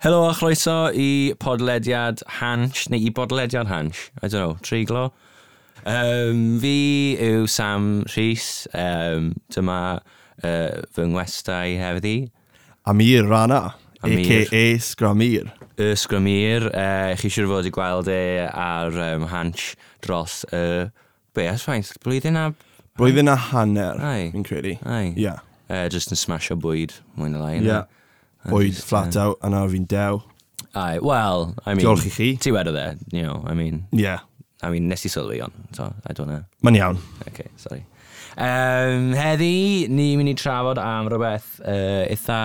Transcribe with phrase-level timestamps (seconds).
[0.00, 5.10] Helo a chroeso i podlediad Hansh, neu i bodlediad Hansh, I don't know, triglo.
[5.84, 10.00] Um, fi yw Sam Rhys, um, dyma
[10.40, 12.30] uh, fy ngwestau hefyd
[12.88, 14.24] Amir Rana, Amir.
[14.24, 14.78] a.k.a.
[14.80, 15.52] Sgramir.
[15.76, 20.64] Y Sgramir, uh, e, chi siwr fod i gweld e ar um, Hansh dros y...
[20.64, 22.48] Uh, be, asfaint, blwyddyn a...
[22.96, 24.00] Blwyddyn a hanner,
[24.32, 24.78] fi'n credu.
[24.88, 25.12] Ai.
[25.12, 25.44] Yeah.
[25.68, 27.56] Uh, e, just yn smasho bwyd, mwyn y lai.
[27.60, 27.84] Yeah.
[28.48, 30.22] Bwyd flat out, a nawr fi'n dew.
[30.74, 31.84] Ai, well, I mean...
[31.84, 32.28] Diolch i chi.
[32.40, 33.84] Ti wedodd dde, you know, I mean...
[33.92, 34.24] Yeah.
[34.62, 36.44] I mean, nes i sylwi on, so I don't know.
[36.64, 37.00] Mae'n iawn.
[37.28, 37.84] Okay, sorry.
[38.40, 42.40] Um, heddi, ni'n mynd i trafod am rhywbeth uh, eitha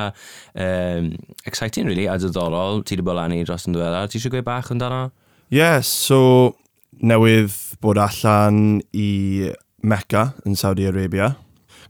[0.56, 1.12] um,
[1.46, 2.82] exciting, really, a diddorol.
[2.84, 4.10] Ti wedi bod lan i dros yn ddiweddar.
[4.10, 5.10] Ti eisiau gweud bach yn dano?
[5.54, 6.56] Yeah, so
[7.04, 9.52] newydd bod allan i
[9.86, 11.36] Mecca yn Saudi Arabia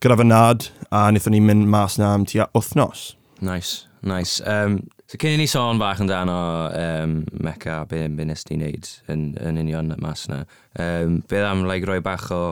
[0.04, 3.14] gyda fy nad a wnaethon ni mynd mas na am tua wythnos.
[3.42, 4.42] Nice, nice.
[4.42, 6.38] Um, so cyn i ni sôn fach amdano
[6.72, 10.46] um, Mecca, be, be nes ti wneud yn, yn union mas yna,
[10.80, 12.44] um, beth am like, roi bach o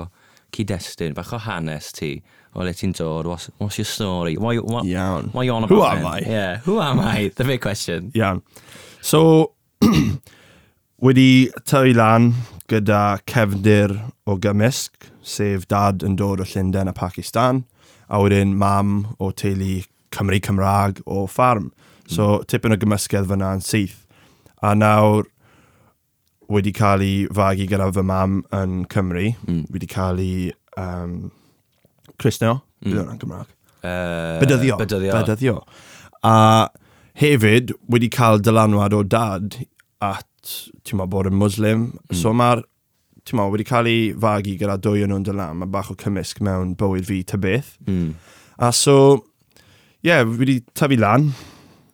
[0.53, 2.17] cyd-destun, bach o hanes ti,
[2.53, 4.35] o le ti'n dod, what's, what's your story?
[4.37, 5.31] Why, what, Iawn.
[5.33, 6.05] Why you on about Who am then?
[6.05, 6.19] I?
[6.19, 7.31] Yeah, who am I?
[7.35, 8.11] The big question.
[8.13, 8.43] Iawn.
[9.01, 9.53] So,
[11.03, 12.33] wedi tyfu lan
[12.71, 13.95] gyda cefndir
[14.27, 17.63] o gymysg, sef dad yn dod o Llundain a Pakistan,
[18.07, 19.81] a wedyn mam o teulu
[20.13, 21.71] Cymru Cymraeg o ffarm.
[22.05, 22.49] So, hmm.
[22.51, 24.01] tipyn o gymysgedd fyna yn syth.
[24.63, 25.27] A nawr,
[26.53, 29.31] wedi cael ei fagu gyda fy mam yn Cymru.
[29.47, 29.63] Mm.
[29.73, 31.31] Wedi cael ei um,
[32.21, 32.89] Crisneo, mm.
[32.89, 33.49] bydd hwnna'n Gymraeg.
[33.83, 34.77] Uh, bydyddio.
[34.79, 35.15] Bydyddio.
[35.17, 35.55] Bydyddio.
[36.23, 36.35] A
[37.19, 39.57] hefyd wedi cael dylanwad o dad
[40.03, 40.29] at,
[40.83, 41.89] ti'n ma, bod yn muslim.
[42.09, 42.19] Mm.
[42.19, 42.63] So mae'r,
[43.27, 46.43] ti'n ma, wedi cael ei fagu gyda dwy yn nhw'n dylan, mae bach o cymysg
[46.43, 47.75] mewn bywyd fi ta beth.
[47.87, 48.13] Mm.
[48.63, 48.97] A so,
[50.03, 51.29] ie, yeah, wedi tyfu lan,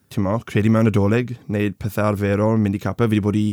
[0.10, 3.44] ti'n mo, credu mewn adolyg, wneud pethau arferol, mynd i capa, fi wedi bod i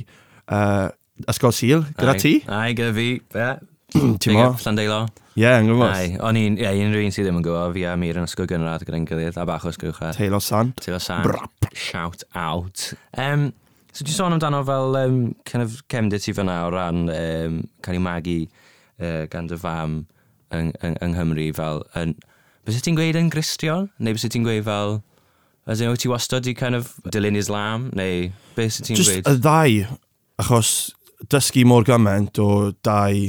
[0.56, 0.86] uh,
[1.28, 2.30] ysgol sil, gyda ai, ti?
[2.48, 3.48] Ai, gyda fi, fe.
[3.92, 4.46] ti'n mo?
[4.62, 5.02] Llandeilo.
[5.36, 5.90] Ie, yeah, yn gwybod.
[5.92, 8.48] Ai, o'n i'n, ie, unrhyw un sydd ddim yn gwybod, fi a Mir yn ysgol
[8.48, 10.16] gynradd gyda'n gilydd, a bach o ysgwchad.
[10.16, 10.80] Teilo Sant.
[10.80, 11.28] Teilo Sant.
[11.28, 11.68] Brap.
[11.76, 12.86] Shout out.
[13.12, 13.50] Um,
[13.90, 18.00] so, ti'n sôn amdano fel um, kind of cemdyd ti fyna o ran um, cael
[18.00, 20.06] ei magu uh, gan dy fam
[20.56, 22.16] yng, yng, yng Nghymru fel yn,
[22.66, 23.90] Bys ti'n gweud yn gristion?
[24.02, 24.98] Neu bys ti'n gweud fel...
[25.66, 27.88] As in, ti wastad i kind of dilyn Islam?
[27.98, 29.24] Neu beth sy'n ti'n gweud?
[29.26, 29.96] Just y ddau,
[30.38, 30.68] achos
[31.32, 33.24] dysgu mor gymaint o dau,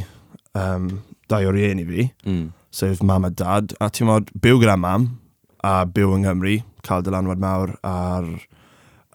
[0.54, 0.92] um,
[1.32, 2.44] dau o rieni fi, mm.
[2.70, 5.10] sef mam a dad, a ti'n modd byw gyda mam,
[5.66, 8.30] a byw yng Nghymru, cael dylanwad mawr ar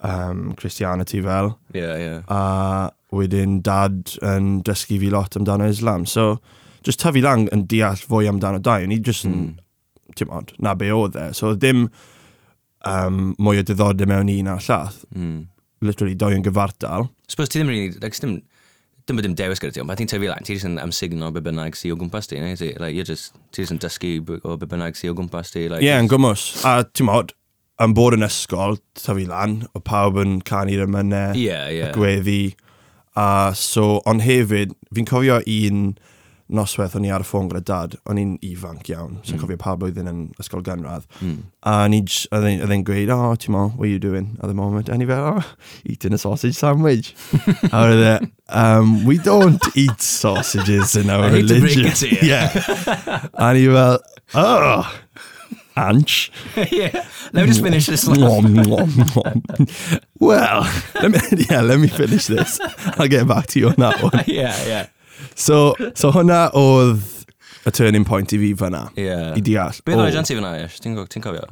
[0.02, 1.54] um, Christianity fel.
[1.78, 2.20] Yeah, yeah.
[2.26, 6.10] A wedyn dad yn dysgu fi lot amdano Islam.
[6.10, 6.40] So,
[6.82, 8.82] just tyfu lang yn deall fwy amdano dau.
[8.82, 9.58] O'n just yn mm
[10.18, 11.28] ti'n modd, na be oedd e.
[11.36, 11.86] So ddim
[12.88, 15.02] um, mwy o diddordeb mewn un a'r llath.
[15.16, 15.46] Mm.
[15.82, 17.08] Literally, doi yn gyfartal.
[17.30, 18.36] Sbos ti ddim rili, like, dim,
[19.08, 21.42] dim bod dim dewis gyda ti, ond ti'n tyfu lan, ti jyst yn amsugno be
[21.42, 22.70] bynnag sy'n o gwmpas ti, neu ti?
[22.78, 24.12] Like, you're just, ti jyst yn dysgu
[24.46, 25.66] o be bynnag sy'n o gwmpas ti.
[25.66, 26.44] Ie, like, yeah, yn gwmws.
[26.68, 27.34] A ti'n modd,
[27.82, 31.90] yn bod yn ysgol, tyfu lan, o pawb yn canu'r ymynau, yeah, yeah.
[31.90, 32.42] y gweddi.
[33.18, 33.26] A
[33.58, 35.82] so, ond hefyd, fi'n cofio un
[36.52, 39.40] noswaith o'n i ar y ffôn gyda dad, o'n i'n ifanc iawn, sy'n Mm.
[39.42, 41.06] cofio pa blwyddyn yn ysgol gynradd.
[41.24, 41.38] Mm.
[41.64, 44.36] A ni j- oedd e'n oedd e'n gweud, oh, ti'n mo, what are you doing
[44.42, 44.88] at the moment?
[44.92, 45.44] A ni fel, oh,
[45.84, 47.14] eating a sausage sandwich.
[47.72, 51.86] a oedd e, um, we don't eat sausages in our I hate to break religion.
[51.86, 52.20] it to you.
[52.28, 53.26] yeah.
[53.34, 53.98] A ni fel,
[54.34, 54.98] oh,
[55.74, 56.30] Anch.
[56.70, 56.92] yeah.
[57.32, 58.06] Let me just finish this.
[58.06, 59.42] Nom, nom, nom.
[60.20, 60.68] Well,
[61.00, 61.18] let me,
[61.50, 62.60] yeah, let me finish this.
[62.98, 64.22] I'll get back to you on that one.
[64.26, 64.86] yeah, yeah.
[65.34, 67.02] So, so hwnna oedd
[67.66, 68.86] y turning point i fi fyna.
[68.98, 69.32] Yeah.
[69.36, 69.80] I deall.
[69.86, 70.26] Beth oedd oh.
[70.26, 70.80] ti fyna, Ish?
[70.82, 71.46] Ti'n ti cofio?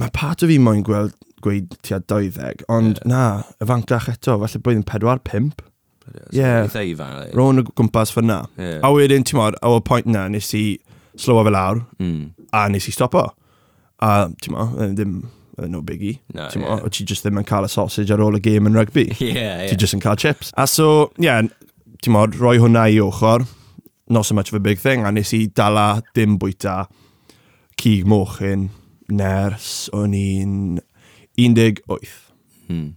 [0.00, 1.14] Mae part o fi moyn gweld
[1.44, 3.08] gweud tua 20, ond yeah.
[3.10, 3.22] na,
[3.60, 5.64] y fancach eto, falle bod yn 4-5.
[6.14, 6.40] Ie.
[6.40, 6.68] Yeah.
[7.36, 8.44] Ro'n y gwmpas fyna.
[8.60, 8.80] Yeah.
[8.84, 10.66] A wedyn, ti'n modd, o pwynt na, nes i
[11.20, 12.48] slowo fel lawr, mm.
[12.56, 13.26] a nes i stopo.
[14.04, 15.18] A, ti'n modd, ddim
[15.58, 16.18] no biggie.
[16.34, 16.88] No, ti'n yeah.
[16.90, 19.08] ti just ddim yn cael y sausage ar ôl y game yn rugby.
[19.24, 19.68] Yeah, yeah.
[19.70, 20.52] Ti just yn cael chips.
[20.56, 21.42] A so, ie, yeah,
[22.02, 23.46] ti'n modd, roi hwnna i ochr,
[24.08, 26.84] not so much of a big thing, a nes i dala dim bwyta
[27.80, 28.68] cig mochyn
[29.12, 30.58] ners o'n i'n
[31.40, 32.12] 18.
[32.68, 32.92] Hmm.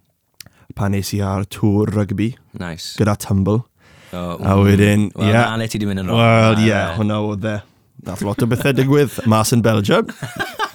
[0.77, 2.36] Pan nes i ar tŵr rugby.
[2.59, 2.95] Nice.
[3.00, 3.63] Gyda tumble.
[4.13, 4.62] Oh, a mm.
[4.63, 5.09] wedyn.
[5.15, 5.50] Wel, yeah.
[5.50, 6.21] na, le ti di mynd yn rong.
[6.21, 7.57] Wel, ie, yeah, hwnna oedd e.
[8.07, 10.07] Nath lot o bethau digwydd mas yn Belgium.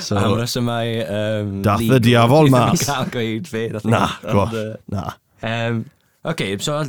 [0.00, 0.86] so, Am resymau...
[1.06, 2.80] Um, Dath y diafol mas.
[2.80, 3.66] Ddim cael gweud fe.
[3.84, 5.06] Na, gosh, uh, na.
[5.42, 5.84] Um,
[6.24, 6.82] okay, so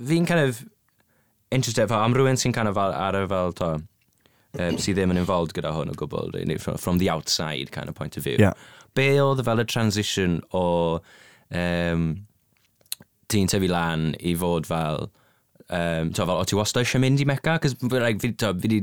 [0.00, 0.64] fi'n kind of
[1.50, 5.20] interested fel am rhywun sy'n kind of ar y fel to um, sydd ddim yn
[5.20, 8.54] involved gyda hwn o gwbl from, from the outside kind of point of view yeah.
[8.94, 10.64] be oedd fel y transition o
[11.62, 12.10] um,
[13.30, 15.08] ti'n tyfu lan i fod fel
[15.68, 18.74] um, to fel o ti wastad eisiau mynd i Mecca cos like, fi, to, fi
[18.74, 18.82] di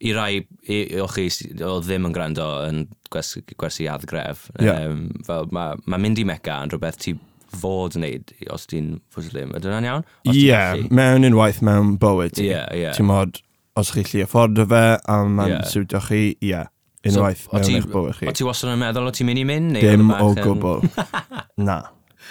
[0.00, 1.26] i rai i, o chi
[1.66, 4.86] o ddim yn gwrando yn gwersi, gwersi addgref, yeah.
[4.88, 7.14] um, fel mae ma mynd i meca yn rhywbeth ti
[7.60, 9.54] fod yn neud os ti'n fwslim.
[9.58, 10.04] Ydy hwnna'n iawn?
[10.30, 10.90] Ie, yeah, gallu...
[10.96, 12.48] mewn unwaith mewn bywyd ti.
[12.50, 12.96] Yeah, yeah.
[12.96, 13.40] Ti'n modd,
[13.80, 15.70] os chi lli afforddio fe a mae'n yeah.
[15.72, 16.52] siwtio chi, ie.
[16.52, 16.70] Yeah.
[17.10, 18.28] Unwaith so, mewn eich bywyd chi.
[18.30, 19.74] O ti wastad yn meddwl o ti'n mynd i mynd?
[19.76, 20.84] Neu Dim o gwbl.
[21.68, 21.80] Na.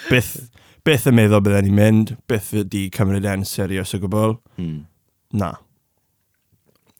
[0.08, 0.36] Byth,
[0.86, 4.38] byth yn meddwl bydden ni'n mynd, byth ydi cymryd e'n serios o gwbl.
[4.56, 4.86] Hmm.
[5.36, 5.54] Na.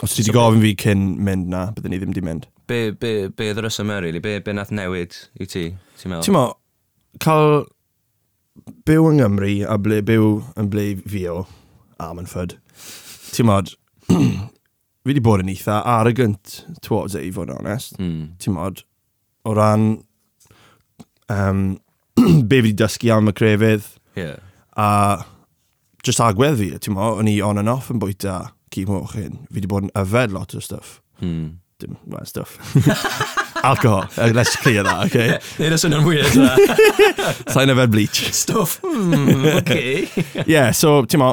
[0.00, 2.46] Os ti wedi so, gofyn fi cyn mynd na, byddwn ni ddim wedi mynd.
[2.70, 4.22] Be, be, be oedd yr ysym yma, really?
[4.24, 5.66] Be, be nath newid i ti,
[6.00, 6.24] ti'n meddwl?
[6.24, 6.54] Ti'n meddwl,
[7.24, 7.50] cael
[8.88, 10.30] byw yng Nghymru a ble, byw
[10.60, 11.42] yn ble fi o,
[12.00, 12.56] Amanford,
[13.34, 13.76] ti'n meddwl,
[15.00, 17.96] fi wedi bod yn eitha arrogant towards e, it, i fod yn onest.
[18.00, 18.38] Mm.
[18.40, 18.82] Ti'n modd,
[19.48, 19.90] o ran
[21.32, 21.66] um,
[22.48, 23.86] be fi wedi dysgu am y crefydd.
[24.18, 24.40] Yeah.
[24.76, 25.24] A
[26.04, 28.38] just agwedd fi, ti'n modd, o'n i on and off yn bwyta
[28.70, 31.00] ci moch hyn, fi wedi bod yn yfed lot o stuff.
[31.20, 31.60] Hmm.
[31.80, 32.58] Dim, well, stuff.
[33.64, 34.04] Alcohol.
[34.18, 35.38] Uh, let's clear that, okay?
[35.60, 36.28] Neud os yna'n weird.
[37.48, 38.20] Sa'n yfed bleach.
[38.36, 38.78] Stuff.
[38.84, 40.08] Hmm, okay.
[40.46, 41.32] yeah, so, ti'n mo,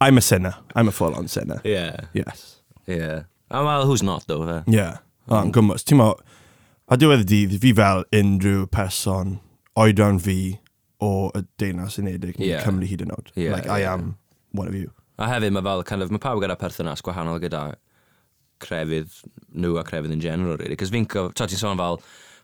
[0.00, 0.54] I'm a sinner.
[0.74, 1.60] I'm a full-on sinner.
[1.64, 2.06] Yeah.
[2.14, 2.62] Yes.
[2.86, 3.24] Yeah.
[3.50, 4.42] Oh, well, who's not, though?
[4.42, 4.62] Uh?
[4.66, 4.98] Yeah.
[5.28, 5.84] Oh, yn gwmwys.
[5.86, 6.12] Ti'n mo,
[6.88, 9.38] a diwedd y dydd, fi fel unrhyw person
[9.78, 10.38] oedran fi
[11.04, 12.62] o y deunas unedig yeah.
[12.64, 13.34] Cymru hyd yn oed.
[13.34, 13.74] Yeah, like, yeah.
[13.74, 14.14] I am
[14.56, 14.90] one of you.
[15.18, 17.62] A hefyd mae fel, kind of, mae pawb gyda perthynas gwahanol gyda
[18.62, 19.16] crefydd
[19.54, 20.76] nhw a crefydd yn general, really.
[20.78, 21.98] Cos fi'n cof, ti'n sôn fel,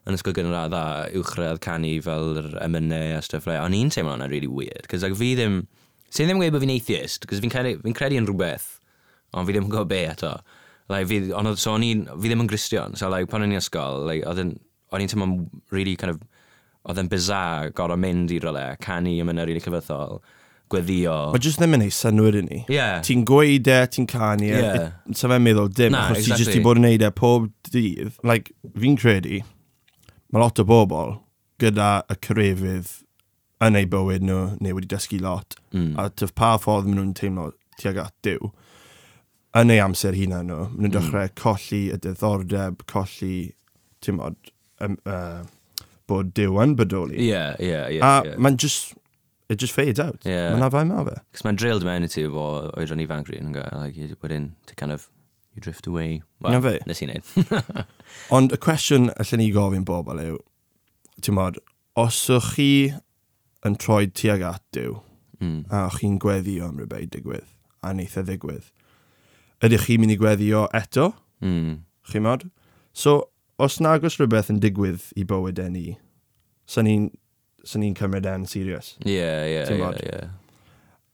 [0.05, 0.83] yn ysgol gynradd dda,
[1.21, 4.89] uwchradd canu fel yr emynau a stuff like, o'n i'n teimlo hwnna'n really weird.
[4.91, 5.63] Cos like, fi ddim,
[6.11, 8.69] sy'n ddim yn gweud bod fi'n atheist, cos fi'n credu, fi credu yn rhywbeth,
[9.33, 10.35] ond fi ddim yn gwybod be eto.
[10.93, 13.55] Like, fi, ond oedd, so o'n i'n, fi ddim yn gristion, so like, pan o'n
[13.55, 14.53] i'n ysgol, like, o'n
[15.01, 15.39] i'n teimlo'n
[15.73, 16.23] really kind of,
[16.85, 20.21] oedd yn bizar gorau mynd i rolau, canu ymynau really cyfythol
[20.75, 21.17] gweddio.
[21.33, 22.61] Mae jyst ddim yn ei synwyr i ni.
[22.73, 23.01] Yeah.
[23.07, 24.61] Ti'n gweud e, ti'n canu e.
[24.61, 24.91] Yeah.
[25.17, 26.37] Sa fe'n meddwl dim, Na, achos exactly.
[26.37, 28.19] ti jyst i bod yn neud e pob dydd.
[28.27, 29.41] Like, fi'n credu,
[30.35, 31.17] mae lot o bobl
[31.63, 32.93] gyda y cyrefydd
[33.65, 35.95] yn ei bywyd nhw, neu wedi dysgu lot, mm.
[36.01, 37.51] a tyf pa ffordd maen nhw'n teimlo
[37.81, 38.51] tuag at Dyw,
[39.61, 40.97] yn ei amser hunan nhw, maen nhw'n mm.
[40.99, 41.37] dechrau mm.
[41.41, 43.37] colli y diddordeb, colli,
[44.05, 44.53] ti'n modd,
[44.85, 45.45] um, uh,
[46.11, 47.21] bod Dyw yn bodoli.
[47.31, 48.03] Ie, ie, ie.
[48.03, 48.37] A yeah.
[48.37, 48.93] mae'n just
[49.49, 50.25] it just fades out.
[50.25, 50.53] Yeah.
[50.55, 51.17] Mae'n afael ma fe.
[51.35, 54.53] Cos mae'n drilled mewn i ti o oedran ifanc rydyn yn gael, like, you, wedyn,
[54.69, 55.09] to kind of,
[55.55, 56.23] you drift away.
[56.45, 56.79] Wel, fe.
[56.89, 57.85] nes i wneud.
[58.37, 60.39] Ond y cwestiwn allan ni gofyn bobl yw,
[61.21, 61.61] ti'n modd,
[62.01, 62.71] os ych chi
[63.65, 64.97] yn troi tuag at diw,
[65.41, 65.61] mm.
[65.73, 67.47] a chi'n gweddio am rhywbeth digwydd,
[67.85, 68.71] a neith e ddigwydd,
[69.65, 71.13] ydych chi'n mynd i gweddio eto?
[71.45, 71.83] Mm.
[72.11, 72.49] Chi'n modd?
[72.97, 73.21] So,
[73.61, 75.87] os nag oes rhywbeth yn digwydd i bywyd e ni,
[76.71, 77.07] sy'n ni'n
[77.65, 78.95] sy'n ni'n cymryd e'n serious.
[79.05, 79.63] Ie, ie,
[80.05, 80.19] ie.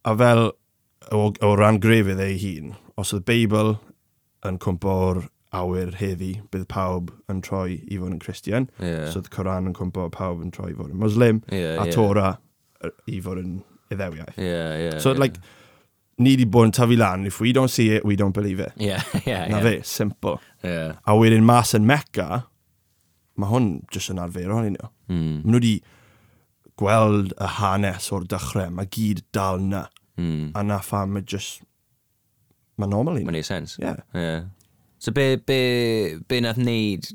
[0.05, 0.49] A fel
[1.12, 3.76] o, o ran grefydd ei hun, os oedd Beibl
[4.47, 5.25] yn cwmpo'r
[5.56, 8.69] awyr heddi, bydd pawb yn troi i fod yn Christian.
[8.79, 9.08] Yeah.
[9.11, 11.94] So oedd Coran yn cwmpo pawb yn troi i fod yn Muslim, yeah, a yeah.
[11.94, 12.29] Tora
[13.11, 13.56] i fod yn
[13.91, 14.38] iddewiaeth.
[14.38, 15.25] Yeah, yeah, so, yeah.
[15.25, 15.41] like,
[16.20, 18.73] ni wedi bod yn tafu lan, if we don't see it, we don't believe it.
[18.76, 19.67] Yeah, yeah, Na yeah.
[19.67, 20.38] fe, simple.
[20.62, 21.00] Yeah.
[21.06, 22.44] A wedyn mas yn Mecca,
[23.40, 24.92] mae hwn jyst yn arferol i nhw.
[25.11, 25.40] Mm.
[25.42, 25.75] Mae nhw wedi
[26.80, 29.87] gweld y hanes o'r dechrau, mae gyd dal na.
[30.20, 30.50] Mm.
[30.56, 31.62] A na pham mae just...
[32.80, 33.26] Mae normal i.
[33.28, 33.76] Mae'n ei sens.
[33.80, 34.00] Yeah.
[34.16, 34.49] yeah.
[35.00, 37.08] So be, be, be nath wneud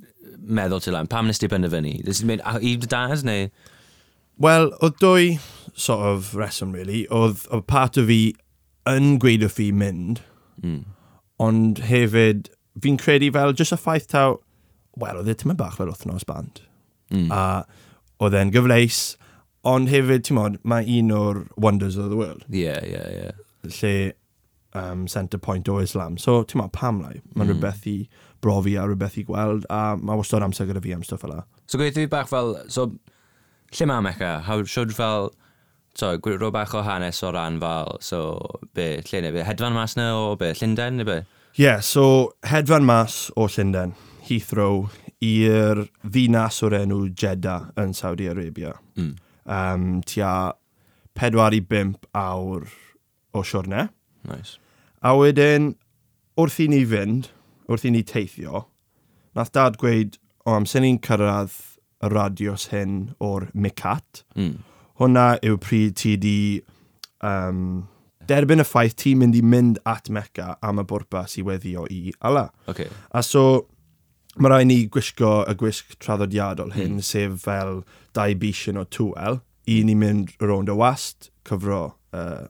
[0.46, 1.10] meddwl ti lan?
[1.10, 2.00] Pam nes ti benderfynu?
[2.06, 3.50] Nes ti'n mynd i dad neu?
[4.42, 5.28] Wel, oedd dwy
[5.76, 7.06] sort of reswm, really.
[7.14, 8.20] Oedd, oedd part o fi
[8.90, 10.22] yn gweud o fi mynd,
[10.62, 10.82] mm.
[11.42, 12.50] ond hefyd,
[12.84, 14.38] fi'n credu fel, just y ffaith taw,
[15.00, 16.62] wel, oedd e tymau bach fel wythnos band.
[17.14, 17.30] Mm.
[17.34, 19.16] A oedd e'n gyfleis,
[19.66, 22.46] Ond hefyd, ti'n modd, mae un o'r wonders of the world.
[22.54, 23.10] Yeah, yeah.
[23.10, 23.32] Yeah.
[23.66, 24.14] Lle
[24.78, 26.20] um, centre point o Islam.
[26.22, 27.16] So, ti'n modd, pam lai?
[27.34, 27.56] Mae'n mm.
[27.56, 27.96] rhywbeth i
[28.46, 31.34] brofi a rhywbeth i gweld, a mae wastad amser gyda fi am stuff fel
[31.66, 32.92] So, gweithio fi bach fel, so,
[33.74, 34.36] lle mae Mecca?
[34.46, 35.32] How should fel,
[35.98, 38.22] so, rwy'n bach o hanes o ran fel, so,
[38.78, 41.20] be, lle neu be, hedfan mas na o be, Llundain neu be?
[41.58, 43.98] Yeah, so, hedfan mas o Llundain,
[44.30, 44.92] Heathrow,
[45.26, 48.78] i'r ddinas o'r enw Jeddah yn Saudi Arabia.
[49.00, 49.16] Mm
[49.46, 50.56] um, tua
[51.16, 52.68] 4 i 5 awr
[53.34, 53.88] o siwrne.
[54.28, 54.60] Nice.
[55.06, 55.74] A wedyn,
[56.40, 57.30] wrth i ni fynd,
[57.70, 58.66] wrth i ni teithio,
[59.36, 61.56] nath dad gweud, o oh, amser ni'n cyrraedd
[62.06, 64.56] y radios hyn o'r Micat, mm.
[65.02, 66.38] hwnna yw pryd ti di
[67.26, 67.86] um,
[68.30, 72.14] derbyn y ffaith ti'n mynd i mynd at Mecca am y bwrpas i weddio i
[72.26, 72.48] Ala.
[72.72, 72.90] Okay.
[73.12, 73.66] A so,
[74.36, 77.06] mae rhaid ni gwisgo y gwisg traddodiadol hyn, mm.
[77.06, 77.82] sef fel
[78.16, 79.42] dau bisyn o tŵel.
[79.72, 81.82] Un i mynd rownd y wast, cyfro
[82.14, 82.46] uh,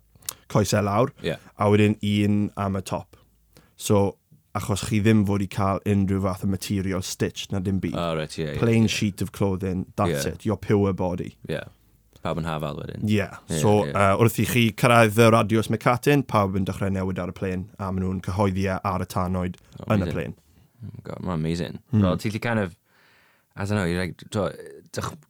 [0.52, 1.42] coesau e lawr, yeah.
[1.56, 3.16] a wedyn un am y top.
[3.78, 4.18] So,
[4.56, 7.96] achos chi ddim fod i cael unrhyw fath o material stitch na dim byd.
[7.96, 10.34] Oh, right, yeah, Plain yeah, sheet of clothing, that's yeah.
[10.34, 11.36] it, your pure body.
[11.48, 11.72] Yeah.
[12.26, 13.04] Pawb yn hafal wedyn.
[13.06, 13.38] Yeah.
[13.48, 14.14] yeah so, yeah.
[14.16, 17.68] Uh, wrth i chi cyrraedd y radios mecatyn, pawb yn dechrau newid ar y plane
[17.78, 20.34] a maen nhw'n cyhoeddi e ar y tanoed oh, yn y plen.
[20.86, 21.80] Oh God, mae'n amazing.
[21.94, 22.04] Mm.
[22.04, 22.76] Well, ti'n kind of,
[23.56, 24.50] I don't know, you're like, do,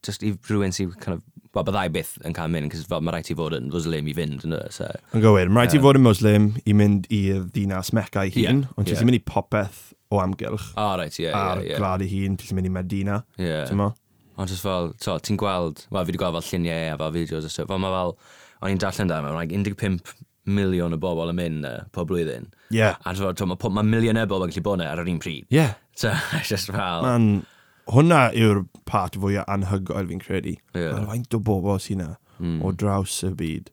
[0.03, 1.23] just i rhywun sy'n kind of,
[1.55, 4.15] well, byddai byth yn cael mynd, cos fel mae rhaid ti fod yn Muslim i
[4.17, 4.73] fynd, yn ynddo, e?
[4.75, 4.89] so...
[5.15, 8.63] Yn gywir, mae rhaid ti fod yn Muslim i mynd i'r ddinas Mecca i hun,
[8.65, 9.05] yeah, ond ti'n yeah.
[9.07, 10.71] mynd i popeth o amgylch.
[10.73, 11.83] Oh, right, yeah, a'r yeah, yeah.
[11.83, 13.63] glad i hun, ti'n mynd i Medina, yeah.
[13.69, 13.93] ti'n mo?
[14.35, 17.47] Ond just fel, so, ti'n gweld, wel, fi wedi gweld fel lluniau a fel fideos
[17.47, 18.17] a stuff, fel mae fel,
[18.59, 20.01] o'n i'n darllen da, mae'n like 15
[20.45, 22.47] miliwn o bobl yn mynd uh, pob blwyddyn.
[22.69, 22.79] Ie.
[22.79, 23.01] Yeah.
[23.05, 25.45] A so, mae ma miliynau e bobl yn gallu bod e ar yr un pryd.
[25.49, 25.59] Ie.
[25.59, 25.75] Yeah.
[25.95, 26.13] So,
[26.49, 27.05] just fel...
[27.05, 27.45] Man,
[27.91, 30.55] hwnna yw'r part fwyaf anhygoel fi'n credu.
[30.77, 31.01] Yeah.
[31.09, 32.09] Faint o bobl sy'n na
[32.39, 32.59] mm.
[32.65, 33.71] o draws y byd.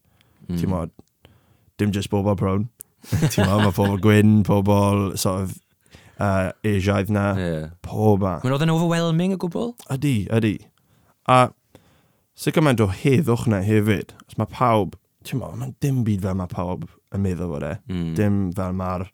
[0.49, 0.61] Mm.
[0.61, 0.95] Ti'n modd,
[1.81, 2.69] dim just bobl brown.
[3.11, 5.57] Ti'n modd, mae pobl gwyn, pobl sort of
[6.23, 7.71] uh, Asiaidd na, yeah.
[7.85, 8.39] pob ma.
[8.43, 9.75] Mae'n oedd yn overwhelming o gwbl?
[9.93, 10.57] Ydy, ydy.
[11.31, 11.45] A
[12.39, 14.15] sicr mae'n do heddwch na hefyd.
[14.29, 17.73] Os mae pawb ti'n mo, mae'n dim byd fel mae pawb yn meddwl fod e.
[17.93, 18.13] Mm.
[18.19, 19.07] Dim fel mae'r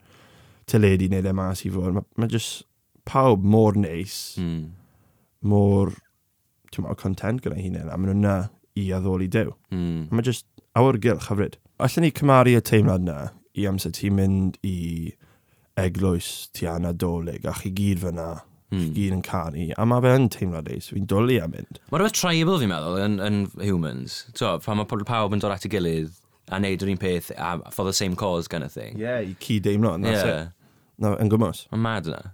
[0.68, 1.96] teledu neu le mas i fod.
[1.96, 2.64] Mae ma just
[3.08, 4.62] pawb mor neis, mm.
[5.48, 5.94] mor,
[6.72, 8.36] ti'n mo, content gyda'i hunain, a maen nhw'n na
[8.78, 9.54] i addoli dew.
[9.74, 10.08] Mm.
[10.12, 10.46] Mae just
[10.78, 11.58] awyrgylch hyfryd.
[11.78, 13.18] Allen ni cymaru y teimlad na
[13.58, 15.14] i amser ti'n mynd i
[15.78, 18.28] eglwys ti anadolig a chi gyd fyna
[18.72, 18.88] mm.
[18.96, 21.80] gyd yn canu, A mae fe yn teimlo reis, fi'n dwlu am mynd.
[21.90, 24.24] Mae rhywbeth tribal fi'n meddwl yn, yn humans.
[24.34, 27.56] So, pan mae pawb yn dod at ei gilydd a wneud yr un peth a,
[27.70, 28.98] for the same cause kind of thing.
[28.98, 30.42] Yeah, i cyd deimlo, and that's yeah.
[30.42, 30.54] it.
[30.98, 31.66] No, yn gwmwys.
[31.72, 32.32] Mae'n mad yna.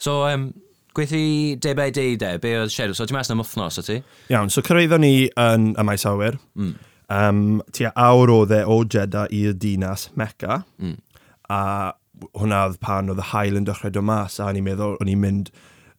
[0.00, 0.50] So, um,
[0.96, 2.98] gweithio debau deudau, be oedd Sheriff?
[2.98, 3.98] So, ti'n mas am wythnos o ti?
[4.32, 6.38] Iawn, so cyrraeddon ni yn y maes awyr.
[6.56, 6.74] Mm.
[7.10, 10.62] Um, tua awr o dde o Jeddah i'r dinas Mecca.
[10.80, 10.98] Mm.
[11.50, 11.62] A
[12.36, 15.22] hwnna oedd pan oedd y hael yn dechrau dod mas, a ni'n meddwl, o'n i'n
[15.22, 15.52] mynd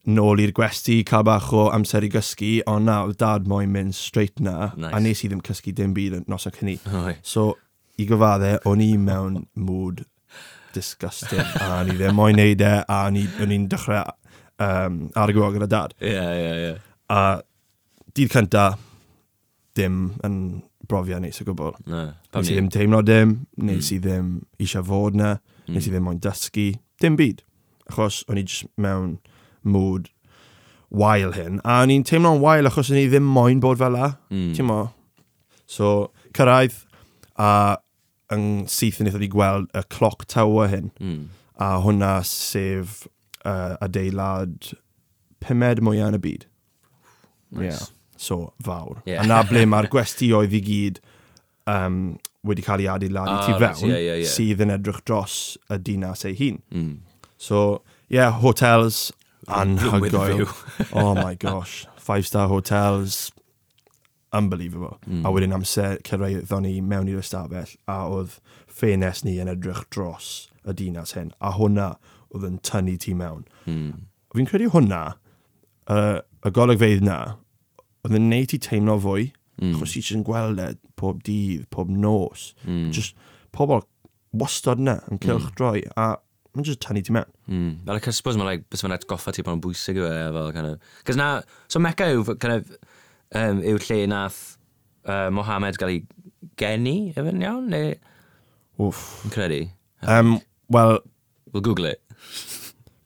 [0.09, 3.95] nôl i'r gwesti, cael bach o amser i gysgu, ond na, oedd dad moyn mynd
[3.97, 4.93] straight na, nice.
[4.97, 6.79] a nes i ddim cysgu dim byd nos o'n cynni.
[7.03, 7.13] Oi.
[7.21, 7.51] So,
[8.01, 10.05] i gyfadde, o'n i mewn mood
[10.73, 14.07] disgusting, a ni ddim moyn neud e, a o'n i'n dechrau
[14.61, 15.95] um, ar y argwo gyda dad.
[15.99, 16.65] Ie, yeah, ie, yeah, ie.
[16.69, 16.87] Yeah.
[17.11, 17.21] A
[18.15, 18.65] dydd cynta,
[19.77, 20.37] dim yn
[20.91, 21.75] brofiad neis o gwbl.
[21.91, 22.03] Ne,
[22.35, 23.95] nes i ddim teimlo dim, nes hmm.
[23.95, 25.35] i ddim eisiau fod na.
[25.71, 25.77] Mm.
[25.77, 26.67] Nes i ddim moyn dysgu
[27.01, 27.43] dim byd.
[27.91, 29.15] Achos o'n i just mewn
[29.63, 30.09] mood
[30.91, 31.61] wael hyn.
[31.63, 34.13] A o'n i'n teimlo'n wael achos o'n i ddim moyn bod fel la.
[34.33, 34.51] Mm.
[34.57, 34.81] Ti'n mo?
[35.71, 36.75] So, cyrraedd
[37.39, 37.79] a
[38.35, 40.91] yng syth yn eithaf i gweld y clock tower hyn.
[40.99, 41.23] Mm.
[41.61, 43.05] A hwnna sef
[43.45, 44.73] uh, adeilad
[45.41, 46.45] pumed mwyaf yn y byd.
[47.51, 47.65] Nice.
[47.65, 47.87] Yeah.
[48.21, 49.01] So, fawr.
[49.07, 49.23] Yeah.
[49.23, 50.99] A na ble mae'r gwestioedd i gyd
[51.71, 54.29] um, wedi cael ei adeiladu ah, tu fewn, right, yeah, yeah, yeah.
[54.29, 56.61] sydd yn edrych dros y dinas ei hun.
[56.73, 56.93] Mm.
[57.41, 59.11] So, yeah, hotels
[59.47, 60.47] anhygoel.
[61.03, 63.31] oh my gosh, five-star hotels,
[64.33, 64.97] unbelievable.
[65.07, 65.25] Mm.
[65.25, 68.39] A wedyn amser cyrraeddon ni mewn i'r ystafell a oedd
[68.71, 70.31] ffenes ni yn edrych dros
[70.65, 71.33] y dinas hyn.
[71.41, 71.93] A hwnna
[72.31, 73.45] oedd yn tynnu ti mewn.
[73.67, 74.07] Mm.
[74.33, 75.03] Fi'n credu hwnna,
[75.91, 77.19] uh, y golygfeidd na,
[78.05, 79.29] oedd yn neud ti teimlo fwy
[79.61, 79.77] Mm.
[79.77, 82.51] Chos i ti'n gweld e pob dydd, pob nos.
[82.65, 82.89] Mm.
[82.95, 83.17] Just
[83.55, 83.83] pobl
[84.37, 85.55] wastad yna yn cylch mm.
[85.59, 86.13] droi a
[86.55, 87.29] mae'n just tynnu ti mewn.
[87.47, 87.73] Mm.
[87.87, 90.51] Fel y cyspos, mae'n like, bys mae'n goffa ti bod yn bwysig yw e, fel
[90.55, 90.95] kind of...
[91.07, 91.29] Cos na,
[91.71, 92.73] so Mecca yw, kind of,
[93.37, 94.39] um, yw lle nath
[95.07, 96.01] uh, Mohamed gael ei
[96.59, 97.93] geni, efo'n iawn, neu...
[98.81, 99.21] Wff.
[99.27, 99.61] Yn credu.
[100.03, 100.39] Um,
[100.71, 100.99] Wel...
[101.51, 101.99] We'll google it.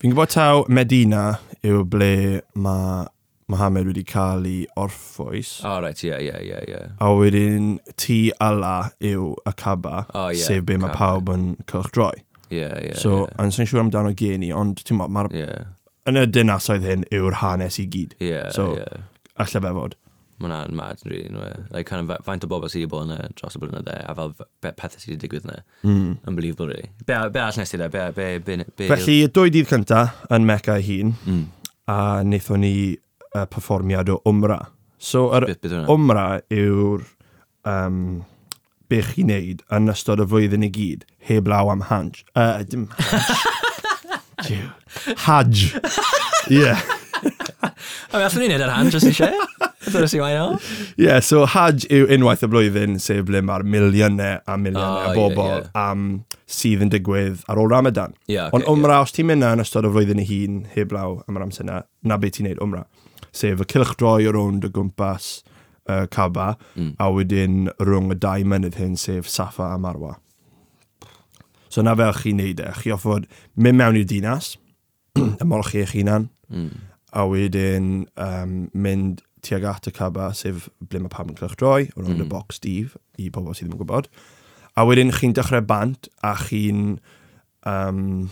[0.02, 3.08] Fi'n gwybod taw Medina yw ble mae
[3.48, 5.60] Mohamed wedi cael ei orffwys.
[5.64, 6.80] O, oh, right, ie, ie, ie, ie.
[6.98, 11.92] A wedyn ti ala yw y caba, oh, yeah, sef be mae pawb yn cylch
[11.94, 12.16] droi.
[12.50, 12.88] Ie, yeah, ie.
[12.90, 13.36] Yeah, so, yeah.
[13.44, 15.30] a'n sy'n siŵr amdano geni, ond ti'n modd, mae'r...
[15.38, 15.70] Yeah.
[16.10, 18.18] Yn y dinasoedd hyn yw'r hanes i gyd.
[18.18, 19.06] Ie, yeah, so, yeah.
[19.38, 19.96] allai fe fod.
[20.36, 21.54] Mae hwnna'n mad yn rili, anyway.
[21.54, 21.70] E?
[21.72, 24.34] like, kind of, faint o bobl sydd wedi bod yna dros y blynydde, a fel
[24.36, 25.62] be, pethau sydd wedi digwydd yna.
[25.86, 26.12] Mm.
[26.28, 26.90] Unbelievable, really.
[27.06, 27.94] Be, be all nes i da?
[27.94, 31.74] Be, be, be, be, Felly, dwy dydd cynta yn Mecca ei hun, mm.
[31.94, 32.76] a wnaethon ni
[33.36, 34.62] uh, perfformiad o Umra.
[34.98, 37.04] So, yr bit, bit Umra yw'r
[37.68, 38.24] um,
[38.90, 42.24] be chi'n neud yn ystod y flwyddyn i gyd, heb law am hanj.
[42.38, 43.54] Uh, dim hanj.
[44.46, 44.70] Jew.
[45.26, 45.72] Hajj.
[46.54, 46.76] Ie.
[48.12, 49.46] A mi allwn ni'n neud yr hanj os eisiau.
[49.86, 50.46] Dyna sy'n wain o.
[51.02, 55.16] Ie, so hajj yw unwaith y blwyddyn sef ble mae'r miliynau a miliynau oh, o
[55.18, 55.88] bobl yeah, yeah.
[55.92, 56.06] am
[56.50, 58.16] sydd yn digwydd ar ôl Ramadan.
[58.30, 59.08] Yeah, okay, Ond umra, yeah.
[59.08, 61.82] os ti'n mynd yn ystod y flwyddyn ei hun, heb law am yr amser yna,
[62.06, 62.86] na beth ti'n neud umra
[63.36, 65.30] sef y cilchdroi o rownd y gwmpas
[65.90, 66.96] uh, Caba, mm.
[67.02, 70.16] a wedyn rhwng y dau mynydd hyn sef Saffa a Marwa.
[71.70, 73.28] So na fel chi'n neud e, chi offod
[73.60, 74.54] mynd mewn i'r dinas,
[75.44, 76.70] ymolchi eich hunan, mm.
[77.16, 77.90] a wedyn
[78.22, 82.24] um, mynd tuag at y caba, sef ble mae pam yn cilchdroi, o rownd mm.
[82.24, 82.32] y hmm.
[82.32, 84.10] box Steve, i bobl sydd ddim yn gwybod.
[84.76, 86.98] A wedyn chi'n dechrau bant, a chi'n...
[87.66, 88.32] Um,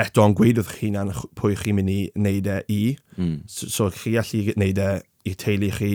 [0.00, 2.80] eto yn gweud wrth chi'n an pwy chi'n mynd i wneud e i.
[3.18, 3.36] Mm.
[3.50, 4.90] So, so chi allu wneud e
[5.28, 5.92] i teulu chi,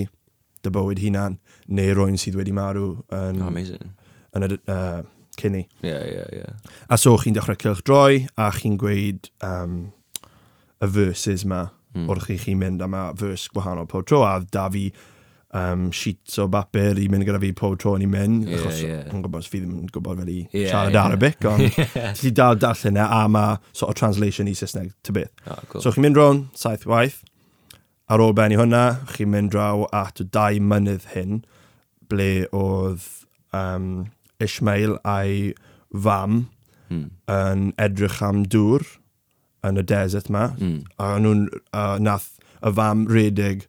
[0.66, 3.94] dy bywyd hunan, neu rwy'n sydd wedi marw yn, oh, amazing.
[4.36, 5.02] yn y uh,
[5.40, 5.66] cynni.
[5.82, 6.76] Yeah, yeah, yeah.
[6.90, 9.80] A so chi'n dechrau cilch droi a chi'n gweud um,
[10.82, 12.08] y verses ma mm.
[12.10, 14.90] wrth chi chi'n mynd am y verse gwahanol pob tro a da fi
[15.56, 19.04] um, sheets o bapur i mynd gyda fi pob tro ni'n mynd, yeah, achos yeah.
[19.12, 21.06] yn gwybod, fi ddim yn gwybod fel i yeah, siarad yeah.
[21.10, 22.10] Arabic, ond yeah.
[22.18, 25.32] ti dal darllen e, a mae sort of translation i Saesneg, ty beth.
[25.48, 25.84] Oh, cool.
[25.84, 27.22] So chi'n mynd rown, saith waith,
[28.12, 28.84] ar ôl benni hwnna,
[29.14, 31.40] chi'n mynd draw at dau mynydd hyn,
[32.12, 33.08] ble oedd
[33.56, 34.10] um,
[34.44, 35.54] Ishmael a'i
[35.96, 36.44] fam
[36.90, 37.08] hmm.
[37.32, 38.84] yn edrych am dŵr
[39.66, 40.82] yn y desert ma, mm.
[41.02, 43.64] a nhw'n uh, nath y fam redig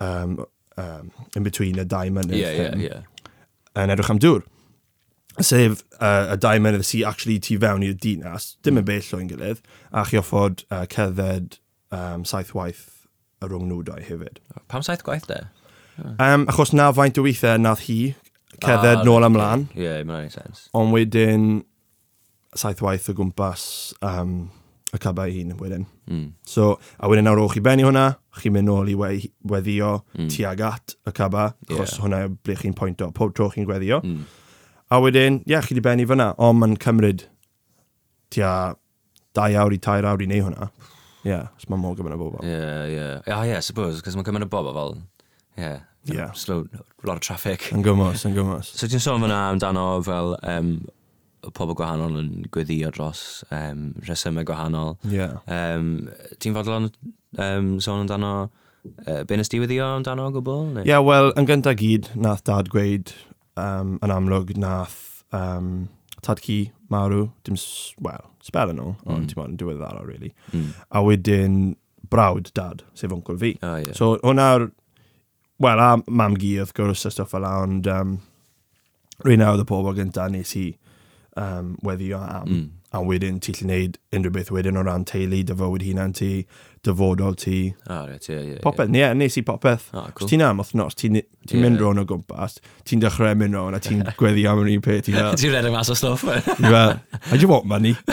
[0.00, 0.38] um,
[0.78, 2.38] um, in between y dau mynydd.
[2.38, 3.34] Yeah, yeah, yeah.
[3.78, 4.44] Yn edrych am dŵr.
[5.38, 8.90] Sef uh, y dau mynydd sy'n actually tu fewn i'r dinas, dim yn hmm.
[8.90, 11.58] bell o'n gilydd, a chi offod uh, cerdded
[11.94, 12.86] um, saith waith
[13.42, 14.40] y rhwng nhw dau hefyd.
[14.70, 15.44] Pam saith gwaith de?
[15.98, 18.14] Um, achos na faint o weithiau nath hi
[18.62, 19.66] cerdded ah, nôl ymlaen.
[19.74, 20.66] Ie, yeah, mae'n sens.
[20.76, 21.48] Ond wedyn
[22.58, 23.64] saith waith o gwmpas
[24.02, 24.48] um,
[24.88, 25.86] y caba cabau hun wedyn.
[26.08, 26.32] Mm.
[26.46, 28.06] So, a wedyn nawr o'ch chi benni hwnna,
[28.40, 29.10] chi'n mynd nôl i we,
[29.52, 30.28] weddio mm.
[30.32, 32.04] tuag at y caba, achos yeah.
[32.04, 34.00] hwnna yw ble chi'n pwynto, pob tro chi'n gweddio.
[34.00, 34.22] Mm.
[34.88, 37.26] A wedyn, ie, yeah, chi wedi benni fyna, ond mae'n cymryd
[38.32, 38.52] tua
[39.36, 40.70] 2 awr i 3 awr i neu hwnna.
[41.26, 42.40] Ie, yeah, so mae'n mor gymryd o bobl.
[42.46, 42.96] Ie, yeah, ie.
[42.96, 43.36] Yeah.
[43.36, 44.94] Ah, yeah, suppose, cos mae'n cymryd o bobl fel,
[45.58, 46.32] ie, yeah, yeah.
[46.32, 46.64] slow,
[47.04, 47.68] lot of traffic.
[47.76, 48.72] Yn gymos, yn gymos.
[48.72, 50.78] So ti'n sôn fyna amdano fel um,
[51.54, 54.96] pobl gwahanol yn gweddio dros um, resymau gwahanol.
[55.08, 55.38] Yeah.
[55.46, 56.08] Um,
[56.42, 56.90] Ti'n fodlon
[57.38, 58.32] um, sôn amdano
[59.06, 60.80] uh, be nes di weddio amdano o gwbl?
[60.80, 63.12] Ie, yeah, wel, yn gyntaf gyd, nath dad gweud
[63.58, 65.88] um, yn amlwg, nath um,
[66.24, 66.60] tad ci
[66.92, 67.58] marw, dim,
[68.04, 69.12] wel, spel yn ôl, mm.
[69.14, 70.32] ond ti'n modd yn diweddaro, really.
[70.52, 70.72] Mm.
[70.88, 71.60] A wedyn,
[72.08, 73.54] brawd dad, sef uncle fi.
[73.62, 73.94] Oh, yeah.
[73.96, 74.70] So, hwnna'r,
[75.62, 78.18] wel, a mam gi, wrth gwrs, a stuff fel la, ond um,
[79.24, 80.68] rwy'n awr y pobl gyntaf nes i
[81.38, 82.48] um, weddio am.
[82.48, 82.66] Mm.
[82.96, 86.30] A wedyn ti lle wneud unrhyw beth wedyn o ran teulu, dy fywyd hunan ti,
[86.86, 87.74] dyfodol ti.
[87.86, 89.10] Ah, right, yeah, yeah, popeth, ie, yeah.
[89.10, 89.90] yeah, nes i popeth.
[89.92, 90.24] Ah, cool.
[90.24, 91.64] Os ti'n am othnos, ti'n ti yeah.
[91.64, 92.56] mynd rown o gwmpas,
[92.88, 95.10] ti'n dechrau mynd rown a ti'n gweddi am yr un peth.
[95.10, 96.24] Ti'n redeg mas o stwff.
[96.48, 97.96] Fel, I do want money.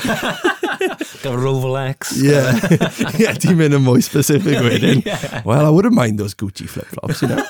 [1.23, 2.17] Gaf Rolex.
[2.21, 2.51] Yeah,
[3.21, 5.05] yeah ti'n mynd yn mwy specific wedyn.
[5.05, 5.41] yeah.
[5.47, 7.43] Well, I wouldn't mind those Gucci flip-flops, you know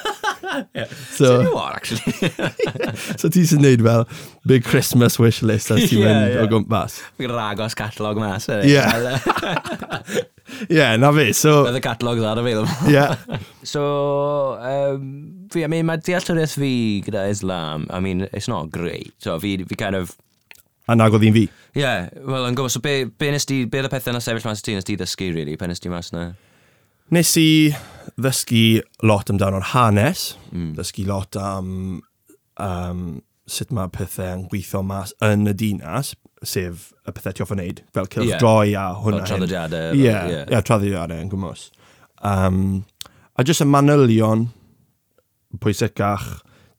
[0.74, 0.86] yeah.
[1.12, 2.14] So, you are, actually.
[3.20, 4.06] so ti sy'n neud fel
[4.48, 6.44] big Christmas wish list as ti'n yeah, mynd yeah.
[6.44, 7.00] o gwmpas.
[7.20, 8.48] Fi'n ragos catalog mas.
[8.48, 9.20] Yeah.
[10.70, 11.32] yeah, na fi.
[11.34, 12.92] So, Oedd y catalog ddar available.
[12.92, 13.18] yeah.
[13.66, 16.74] So, um, fi, I mean, mae dealltwriaeth fi
[17.08, 19.16] gyda Islam, I mean, it's not great.
[19.18, 20.14] So, fi, fi kind of
[20.86, 21.46] a nag oedd hi'n fi.
[21.76, 24.22] Ie, yeah, wel, yn gwybod, so be, be nes di, be oedd y pethau yna
[24.22, 26.28] sefyll mas ti, nes di ddysgu, really, pen nes di mas na?
[27.14, 27.50] Nes i
[28.18, 30.72] ddysgu lot amdano'r hanes, mm.
[30.78, 31.70] ddysgu lot am
[32.58, 33.04] um,
[33.46, 36.16] sut mae pethau yn gweithio mas yn y dinas,
[36.46, 38.42] sef y pethau ti off yn neud, fel cylch yeah.
[38.42, 39.22] droi a hwnna.
[39.22, 39.94] Fel traddodiadau.
[39.94, 40.50] Ie, yeah, yeah.
[40.50, 41.68] yeah, traddodiadau e, yn gwmwys.
[42.26, 42.60] Um,
[43.38, 44.48] a jyst y manylion
[45.62, 46.30] pwysicach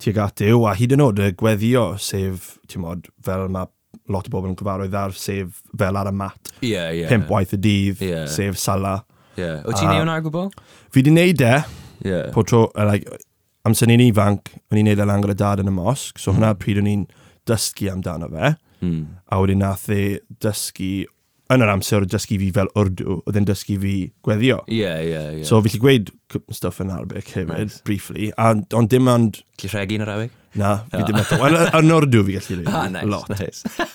[0.03, 3.71] tuag at yw, a hyd yn oed y gweddio, sef, ti'n modd, fel mae
[4.12, 6.57] lot o bobl yn gyfarwydd ar, sef fel ar y mat.
[6.59, 7.05] Ie, yeah, ie.
[7.05, 7.15] Yeah.
[7.15, 8.27] Pimp waith y dydd, yeah.
[8.31, 9.05] sef sala.
[9.37, 9.62] Yeah.
[9.66, 10.51] Wyt ti'n neud hwnna gwbl?
[10.94, 11.57] Fi di neud e,
[12.05, 12.29] yeah.
[12.35, 13.18] po tro, uh, like,
[13.66, 16.38] amser ni'n ifanc, o'n i'n neud e lan gyda dad yn y mosg, so mm.
[16.38, 17.05] hwnna pryd o'n i'n
[17.49, 19.03] dysgu amdano fe, mm.
[19.31, 21.07] a wedyn nath e dysgu
[21.55, 23.94] yn yr amser o dysgu fi fel wrdw, oedd e'n dysgu fi
[24.27, 24.59] gweddio.
[24.66, 25.40] Ie, yeah, ie, yeah, ie.
[25.42, 25.49] Yeah.
[25.49, 26.11] So fi lli gweud
[26.55, 27.79] stuff yn Arabic hefyd, nice.
[27.87, 29.42] briefly, a, ond dim ond...
[29.62, 30.35] Lli rhegi yn Arabic?
[30.59, 31.07] Na, fi oh.
[31.07, 31.38] dim eto.
[31.46, 32.75] Yn wrdw fi gallu rhegi.
[32.75, 33.31] Ah, nice, lot.
[33.37, 33.87] nice.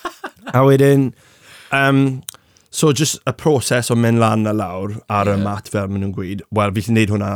[0.48, 1.10] a wedyn,
[1.76, 2.02] um,
[2.72, 5.36] So just y proses o mynd lan a lawr ar yeah.
[5.36, 7.32] y mat fel maen nhw'n gweud, wel fi lli'n neud hwnna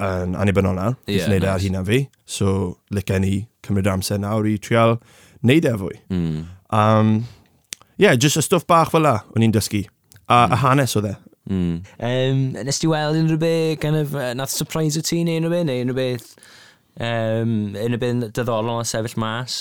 [0.00, 1.52] yn annibynnol nawr, fi yeah, neud e nice.
[1.52, 2.54] ar hynna fi, so
[2.96, 3.34] licen ni
[3.66, 4.96] cymryd amser nawr i trial
[5.44, 5.98] neud e fwy.
[6.08, 6.38] Mm.
[6.72, 7.12] Um,
[8.00, 9.84] yeah, just y stwff bach fel la, o'n i'n dysgu.
[10.24, 10.56] A, mm.
[10.56, 11.14] a hanes oedd e.
[11.50, 11.76] Mm.
[12.08, 15.58] Um, nes ti weld unrhyw beth, kind of, uh, nath surprise o ti neu unrhyw
[15.58, 16.30] beth, neu unrhyw beth,
[16.96, 19.60] um, unrhyw beth diddorol a sefyll mas?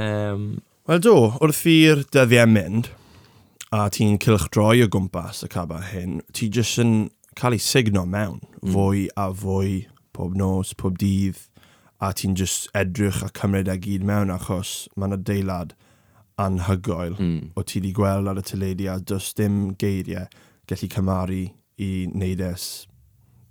[0.00, 0.54] Um,
[0.88, 2.94] Wel do, wrth i'r dyddiau mynd,
[3.74, 6.94] a ti'n cilchdroi o gwmpas y caban hyn, ti jyst yn
[7.36, 8.72] cael ei signo mewn mm.
[8.72, 9.82] fwy a fwy
[10.16, 11.40] pob nos, pob dydd,
[12.00, 15.74] a ti'n jyst edrych a cymryd a gyd mewn achos mae'n adeilad
[16.40, 17.52] anhygoel mm.
[17.56, 20.28] o ti wedi gweld ar y teledu a does dim geiriau
[20.68, 21.42] gallu cymaru
[21.80, 22.66] i wneud es,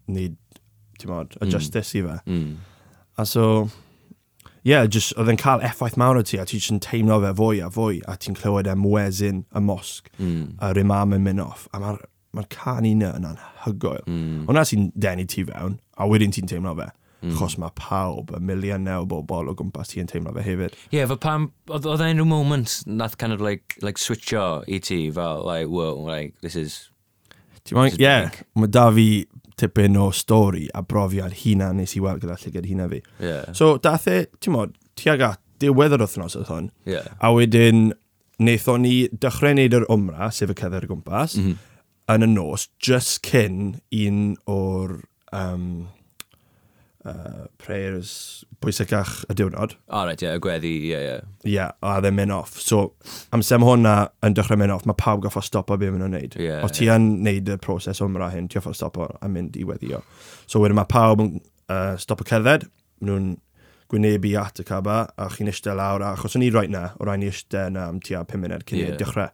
[0.10, 0.38] wneud,
[0.99, 1.97] ti'n modd, adjustus mm.
[1.99, 2.17] i fe.
[2.30, 2.54] Mm.
[3.21, 3.45] A so,
[4.65, 7.32] yeah, just, oedd e'n cael effaith mawr o ti, a ti jyst yn teimlo fe
[7.38, 10.58] fwy a fwy, a ti'n clywed e wezin y mosg, mm.
[10.65, 12.01] a'r imam yn mynd off, a mae'r
[12.36, 14.01] ma can un yn anhygoel.
[14.10, 14.45] Mm.
[14.49, 16.89] Hwna sy'n denu ti fewn, a wedyn ti'n teimlo fe.
[17.21, 17.38] Mm.
[17.38, 20.73] Chos mae pawb, y miliynau o bobl o gwmpas ti'n teimlo fe hefyd.
[20.89, 24.99] Ie, yeah, fe pam, oedd unrhyw moment nath kind of like, like switcho i ti,
[25.13, 26.89] fel, like, whoa, like, this is...
[27.65, 29.08] Ti'n yeah, mae da fi
[29.60, 33.02] tipyn o stori a brofiad hynna nes i weld gyda llygad hynna fi.
[33.20, 33.54] Yeah.
[33.56, 37.08] So, dath e, ti'n modd, tuag at diwedd yr wythnos oedd hwn, yeah.
[37.24, 37.94] a wedyn
[38.41, 41.76] wnaethon ni dechrau wneud yr omra, sef y cedder y gwmpas, mm -hmm.
[42.15, 44.98] yn y nos, just cyn un o'r
[45.32, 45.88] um,
[47.06, 49.76] uh, prayers pwysicach y diwrnod.
[49.88, 51.08] O, oh, right, ie, yeah, y gweddi, ie, yeah, ie.
[51.08, 51.22] Yeah.
[51.46, 52.58] Ie, yeah, a ddim mynd off.
[52.62, 52.82] So,
[53.36, 56.38] amser hwnna yn dechrau mynd off, mae pawb goffo stopo beth maen nhw'n neud.
[56.41, 57.24] Yeah, Os ti yn yeah.
[57.30, 60.02] neud y proses o'mra hyn, ti goffo stopo a mynd i weddio.
[60.46, 61.34] So, wedyn mae pawb yn
[61.70, 62.68] uh, stopo cerdded,
[63.02, 63.34] maen nhw'n
[63.91, 67.06] gwynebu at y caba, a chi'n eistedd lawr, a achos o'n i right na, o
[67.06, 68.98] rai ni eistedd na am tua 5 munud cyn yeah.
[69.00, 69.30] dechrau.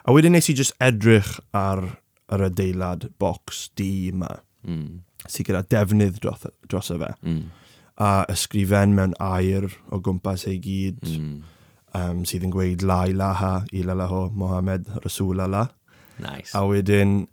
[0.00, 1.84] A wedyn nes i just edrych ar
[2.30, 4.40] yr adeilad box D yma.
[4.66, 7.10] Mm sy'n gyda defnydd dros, dros y fe.
[7.26, 7.40] Mm.
[8.00, 11.34] A ysgrifen mewn air o gwmpas ei gyd, mm.
[11.98, 15.68] um, sydd yn gweud la ilaha, ilalaho, Mohamed, Rasulallah.
[16.20, 16.54] Nice.
[16.56, 17.24] A wedyn,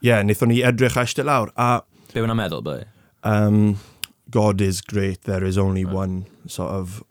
[0.00, 1.52] ie, yeah, wnaethon ni edrych ashtu lawr.
[1.58, 1.82] A,
[2.12, 2.80] Be wna'n meddwl, bai?
[3.26, 3.76] Um,
[4.30, 5.94] God is great, there is only right.
[5.94, 7.02] one, sort of,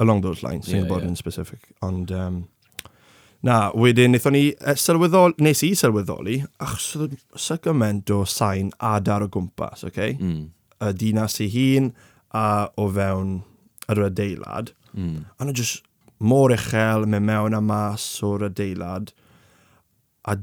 [0.00, 1.22] along those lines, yeah, Singaporean yeah.
[1.22, 1.70] specific.
[1.82, 2.48] Ond, um,
[3.44, 8.22] Na, wedyn wnaethon ni e, uh, sylweddoli, nes i sylweddoli, achos oedd sy'n gymaint o
[8.28, 9.90] sain adar o gwmpas, oce?
[9.92, 10.14] Okay?
[10.16, 10.46] Mm.
[10.84, 11.90] Y dinas ei hun
[12.32, 12.46] a
[12.80, 13.36] o fewn
[13.92, 14.72] yr adeilad.
[14.96, 15.26] Mm.
[15.36, 15.84] A nhw jyst
[16.24, 19.12] mor uchel, mynd mewn a mas o'r adeilad.
[20.24, 20.38] A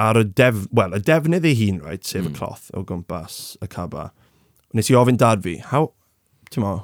[0.00, 0.64] ar y def...
[0.70, 2.28] Wel, y defnydd ei hun, right, sef mm.
[2.28, 2.38] y hmm.
[2.38, 4.12] cloth o gwmpas y caba.
[4.76, 5.90] Nes i ofyn dad fi, how...
[6.50, 6.76] Ti'n mo,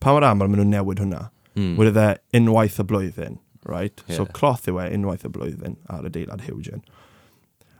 [0.00, 1.26] pa mor aml maen nhw'n newid hwnna?
[1.52, 1.74] Mm.
[1.76, 4.02] Wedi dde unwaith y blwyddyn right?
[4.06, 4.16] Yeah.
[4.16, 6.84] So cloth yw e unwaith y blwyddyn ar y deilad Hugin.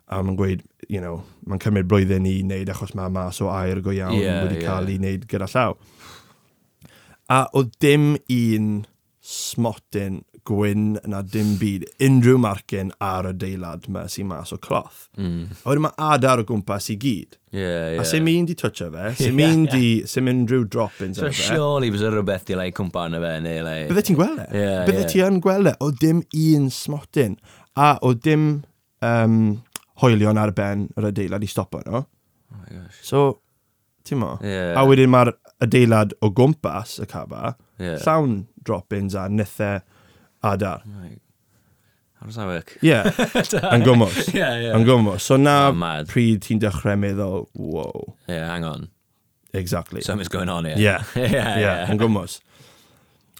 [0.06, 3.80] A mae'n gweud, you know, mae'n cymryd blwyddyn i wneud achos mae mas o air
[3.82, 4.68] go iawn yeah, wedi yeah.
[4.68, 5.74] cael ei wneud gyda llaw.
[7.32, 8.70] A oedd dim un
[9.26, 15.06] smotyn gwyn na dim byd unrhyw marcyn ar y deilad yma sy'n mas o cloth.
[15.18, 15.50] Mm.
[15.62, 17.38] A wedyn mae adar o gwmpas i gyd.
[17.56, 18.00] Yeah, yeah.
[18.02, 21.48] A sy'n mynd i twtio fe, sy'n mynd i, sy'n mynd rhyw drop-ins so, fe.
[21.52, 23.78] Surely fysa rhywbeth i lei cwmpa y fe, neu lei...
[23.90, 24.50] Bydde ti'n gweld e?
[24.52, 25.12] Yeah, Bydde yeah.
[25.14, 25.76] ti yn gweld e?
[25.82, 27.38] O dim un smotyn.
[27.76, 28.46] A o dim
[29.04, 29.40] um,
[30.02, 31.98] hoelion ar ben yr adeilad i stopo nhw.
[31.98, 32.06] No?
[32.56, 33.26] Oh so,
[34.06, 34.36] ti'n mo?
[34.44, 34.74] Yeah.
[34.78, 35.32] A wedyn mae'r
[35.64, 37.98] adeilad o gwmpas y caba, yeah.
[38.04, 39.80] llawn drop-ins a nithau
[40.52, 40.82] adar.
[40.86, 41.20] Right.
[42.20, 42.78] How does that work?
[42.80, 43.04] Yeah,
[43.74, 44.32] yn gwmwys.
[44.34, 44.76] yeah, yeah.
[44.76, 45.20] Yn gwmwys.
[45.20, 48.14] So na oh, pryd ti'n dechrau meddwl, wow.
[48.26, 48.88] Yeah, hang on.
[49.52, 50.00] Exactly.
[50.00, 50.76] Something's going on here.
[50.78, 51.58] Yeah, yeah, yeah.
[51.58, 51.90] yeah.
[51.92, 52.40] Yn gwmwys.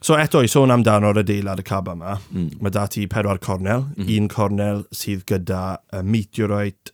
[0.05, 2.61] So eto, i sôn amdano'r adeilad y caba yma, mm.
[2.61, 3.88] mae dati pedwar cornel.
[3.97, 4.12] Mm.
[4.19, 6.92] Un cornel sydd gyda y meteorite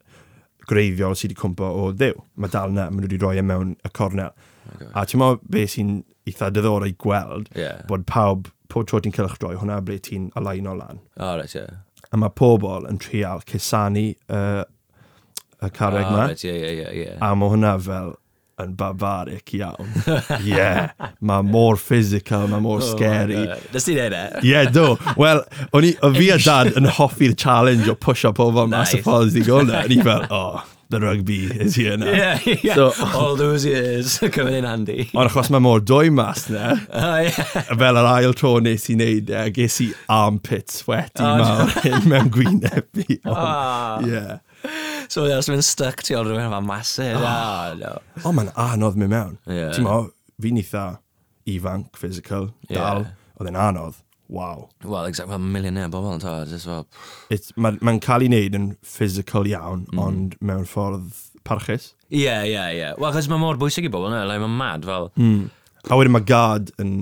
[0.71, 2.23] greiddiol sydd wedi cwmpo o ddew.
[2.39, 4.31] Mae dal yna, maen nhw wedi rhoi e mewn y cornel.
[4.77, 4.89] Okay.
[4.95, 5.97] A ti'n meddwl beth sy'n
[6.31, 7.83] eitha diddorol i gweld, yeah.
[7.91, 11.03] bod pawb pob tro ti'n cylchdroi, hwnna ble ti'n alain o lan.
[11.19, 11.83] O, oh, right, yeah.
[12.13, 14.65] A mae pobl yn trial cusanu uh,
[15.63, 16.27] y carreg oh, yna.
[16.33, 17.23] Right, yeah, yeah, yeah, yeah.
[17.23, 18.17] A mae hwnna fel
[18.63, 19.89] yn barbaric iawn.
[20.45, 23.47] yeah, mae mor physical, mae mor oh, scary.
[23.73, 24.25] Nes ti'n neud e?
[24.47, 24.93] Yeah, do.
[25.21, 29.01] Wel, o'n i, o fi a dad yn hoffi'r challenge o pusho pobl mas nice.
[29.01, 29.75] y ffordd i gwneud.
[29.83, 32.13] O'n i fel, oh, the rugby is here now.
[32.13, 32.75] Yeah, yeah.
[32.75, 35.09] So, all those years coming in handy.
[35.15, 37.67] Ond achos mae mor dwy mas na, oh, yeah.
[37.81, 41.35] fel yr ail tro nes i wneud, e, uh, ges i armpit sweat i oh,
[41.41, 42.01] mawr no.
[42.13, 43.19] mewn gwyneb fi.
[43.25, 43.35] Oh.
[43.35, 44.05] Ah.
[44.07, 44.39] Yeah.
[45.09, 47.17] So yeah, so mae'n stuck ti o'r rhywun yma masif.
[47.17, 47.41] Oh, ah.
[47.73, 47.97] ah, no.
[48.23, 49.37] oh mae'n anodd mynd mewn.
[49.49, 49.73] Yeah.
[49.75, 49.99] Ti'n mo,
[50.43, 50.87] fi'n eitha
[51.49, 52.79] ifanc, physical, yeah.
[52.79, 53.07] dal,
[53.41, 53.99] oedd e'n anodd
[54.33, 54.67] wow.
[54.85, 56.87] Wel, exact, fel millionaire bobl yn tawad, just fel...
[57.61, 60.03] Mae'n ma cael ei wneud yn physical iawn, mm.
[60.03, 61.11] ond mewn ffordd
[61.47, 61.93] parchus.
[62.09, 62.93] Ie, ie, ie.
[62.99, 64.23] Wel, chos mae mor bwysig i bobl, ne?
[64.29, 65.11] Like, mae'n mad, fel...
[65.21, 65.51] Mm.
[65.91, 66.95] A wedyn mae gad yn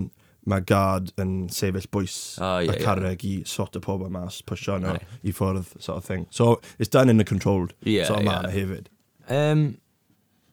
[0.50, 3.42] mae gad yn sefyll bwys oh, yeah, a carreg yeah.
[3.44, 5.12] i sort o pobl mas, pwysio nhw right.
[5.20, 6.24] i ffwrdd, sort of thing.
[6.34, 8.32] So, it's done in a controlled yeah, sort of yeah.
[8.32, 8.90] manner hefyd.
[9.30, 9.70] Um,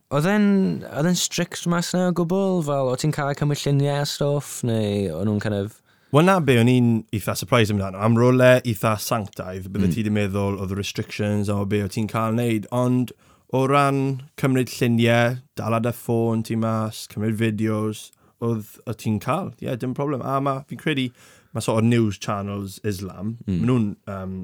[0.07, 0.45] Oedd e'n,
[0.87, 2.61] oedd e'n strict mas na o gwbl?
[2.63, 4.61] Fel, o ti'n cael cymryd lluniau a stwff?
[4.63, 5.81] Neu o'n nhw'n kind of
[6.15, 7.99] Wel na be, o'n i'n eitha surprise amdano.
[7.99, 9.91] Am rolau eitha sanctaidd, bydde mm.
[9.91, 13.11] ti wedi meddwl oedd restrictions o be o ti'n cael wneud, ond
[13.51, 13.99] o ran
[14.39, 18.05] cymryd lluniau, dalad y ffôn ti mas, cymryd fideos,
[18.39, 19.51] oedd o ti'n cael.
[19.57, 20.23] Ie, yeah, dim problem.
[20.23, 21.09] A ma, fi'n credu,
[21.51, 23.57] mae sort of news channels Islam, mm.
[23.57, 24.37] maen nhw'n um,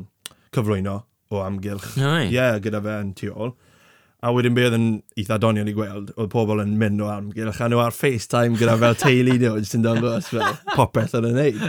[0.52, 0.97] cyflwyno
[1.32, 1.93] o amgylch.
[1.95, 3.56] Ie, no, yeah, gyda fe yn tu ôl.
[4.23, 4.86] A wedyn beth yn
[5.19, 8.77] eitha doniol i gweld, oedd pobl yn mynd o amgylch a nhw ar FaceTime gyda
[8.79, 11.65] fel teulu nhw, jyst yn dangos fel popeth yn y neud.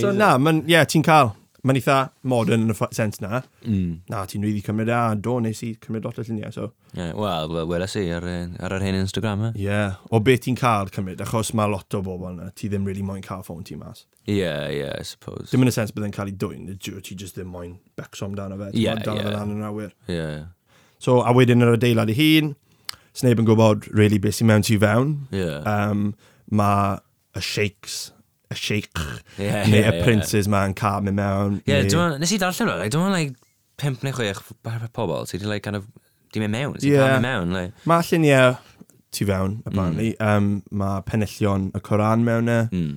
[0.00, 1.34] so na, man, yeah, ti'n cael,
[1.66, 1.96] mae'n eitha
[2.30, 3.42] modern yn y sens na.
[3.66, 4.00] Mm.
[4.08, 6.52] Na, ti'n rydw really cymryd e, a do, nes i cymryd lot o lluniau.
[6.54, 6.70] So.
[6.94, 9.48] Yeah, Wel, wel weles i ar, ar yr hen Instagram.
[9.50, 9.98] Ie, yeah.
[10.08, 13.24] o beth ti'n cael cymryd, achos mae lot o bobl yna, ti ddim really moyn
[13.24, 14.06] cael ffôn ti mas.
[14.24, 15.50] Ie, yeah, ie, yeah, I suppose.
[15.52, 18.72] Dim yn y sens bydd cael ei dwy'n, ti just ddim moyn becso amdano fe.
[18.72, 19.26] Ie, ie.
[19.34, 19.92] Dan yn awyr.
[20.06, 20.46] Ie, yeah, ie.
[21.02, 22.54] So, a wedyn yr adeilad ei hun,
[23.18, 25.14] sneb yn gwybod really beth sy'n mewn tu fewn.
[25.34, 25.62] Yeah.
[25.66, 26.12] Um,
[26.50, 26.98] mae
[27.38, 27.98] y sheiks,
[28.50, 28.90] y sheik,
[29.38, 30.52] yeah, neu yeah, y princes yeah.
[30.54, 31.60] ma'n cael mynd mewn.
[31.64, 32.18] Ie, yeah, neu...
[32.22, 33.36] nes i darllen nhw, like, dwi'n like,
[33.78, 34.42] pimp neu chwech
[34.96, 35.86] pobl sydd wedi, like, kind of,
[36.34, 37.18] di mynd mewn, sydd yeah.
[37.22, 37.54] mewn.
[37.54, 37.86] Like.
[37.88, 38.56] Mae lluniau
[39.14, 40.14] tu fewn, apparently.
[40.18, 40.26] Mm.
[40.26, 40.48] Um,
[40.82, 42.62] mae penillion y Coran mewn e.
[42.72, 42.96] Mm.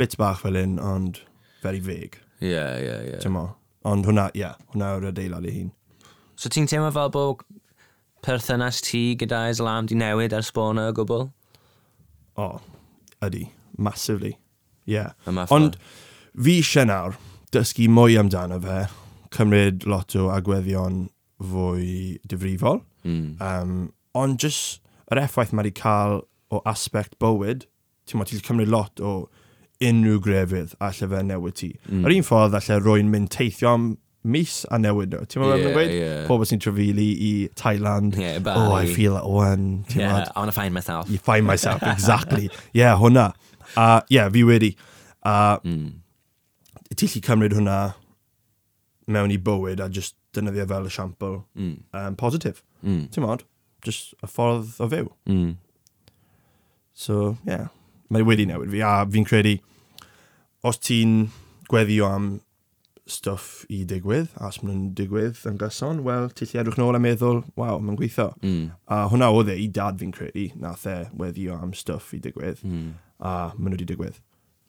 [0.00, 1.20] Bit bach fel un, ond
[1.62, 2.22] very vague.
[2.40, 3.20] Ie, ie, ie.
[3.88, 5.68] Ond hwnna, ie, yeah, hwnna yw'r adeilad i hun.
[6.40, 7.42] So ti'n teimlo fel bod
[8.24, 11.26] perthynas ti gyda Islam di newid ers bona o gwbl?
[12.40, 12.60] O, oh,
[13.26, 13.50] ydy.
[13.76, 14.38] Massively.
[14.88, 15.12] Yeah.
[15.52, 15.76] Ond
[16.32, 17.18] fi eisiau nawr
[17.52, 18.80] dysgu mwy amdano fe,
[19.36, 21.06] cymryd lot o agweddion
[21.52, 22.80] fwy difrifol.
[23.04, 23.36] Mm.
[23.44, 23.76] Um,
[24.16, 24.80] ond just
[25.12, 26.22] yr effaith mae wedi cael
[26.52, 27.66] o aspect bywyd,
[28.08, 29.14] ti'n meddwl, ti'n cymryd lot o
[29.80, 31.74] unrhyw grefydd a fe newid ti.
[31.88, 32.04] Mm.
[32.04, 33.90] Yr un ffordd allai rwy'n mynd teithio am
[34.22, 35.24] mis a newid nhw.
[35.28, 35.92] Ti'n meddwl, yeah, gweud?
[35.94, 36.24] Yeah.
[36.28, 38.18] Pobl sy'n trafili i Thailand.
[38.20, 39.84] Yeah, Oh, I feel at one.
[39.94, 40.32] Yeah, mad?
[40.34, 41.08] I want to find myself.
[41.10, 42.50] You find myself, exactly.
[42.72, 43.32] yeah, hwnna.
[43.76, 44.74] A, uh, yeah, fi wedi.
[45.24, 45.92] A, uh, mm.
[46.96, 47.78] ti lli cymryd hwnna
[49.10, 51.74] mewn i bywyd a just dynyddio fel esiampl mm.
[51.96, 52.62] um, positif.
[52.84, 53.08] Mm.
[53.14, 53.46] Ti'n modd?
[53.86, 55.08] Just y ffordd o fyw.
[55.30, 55.54] Mm.
[56.92, 57.70] So, yeah.
[58.10, 58.84] Mae wedi newid fi.
[58.84, 59.56] A fi'n credu,
[60.66, 61.30] os ti'n
[61.70, 62.32] gweddio am
[63.10, 66.98] stwff i digwydd, a os maen nhw'n digwydd yn gyson, wel, ti lle edrych nôl
[66.98, 68.30] a meddwl, waw, mae'n gweithio.
[68.42, 68.70] Mm.
[68.90, 72.62] A hwnna oedd e i dad fi'n credu, nath e weddio am stwff i digwydd,
[72.66, 72.86] mm.
[73.20, 74.20] a maen nhw wedi digwydd.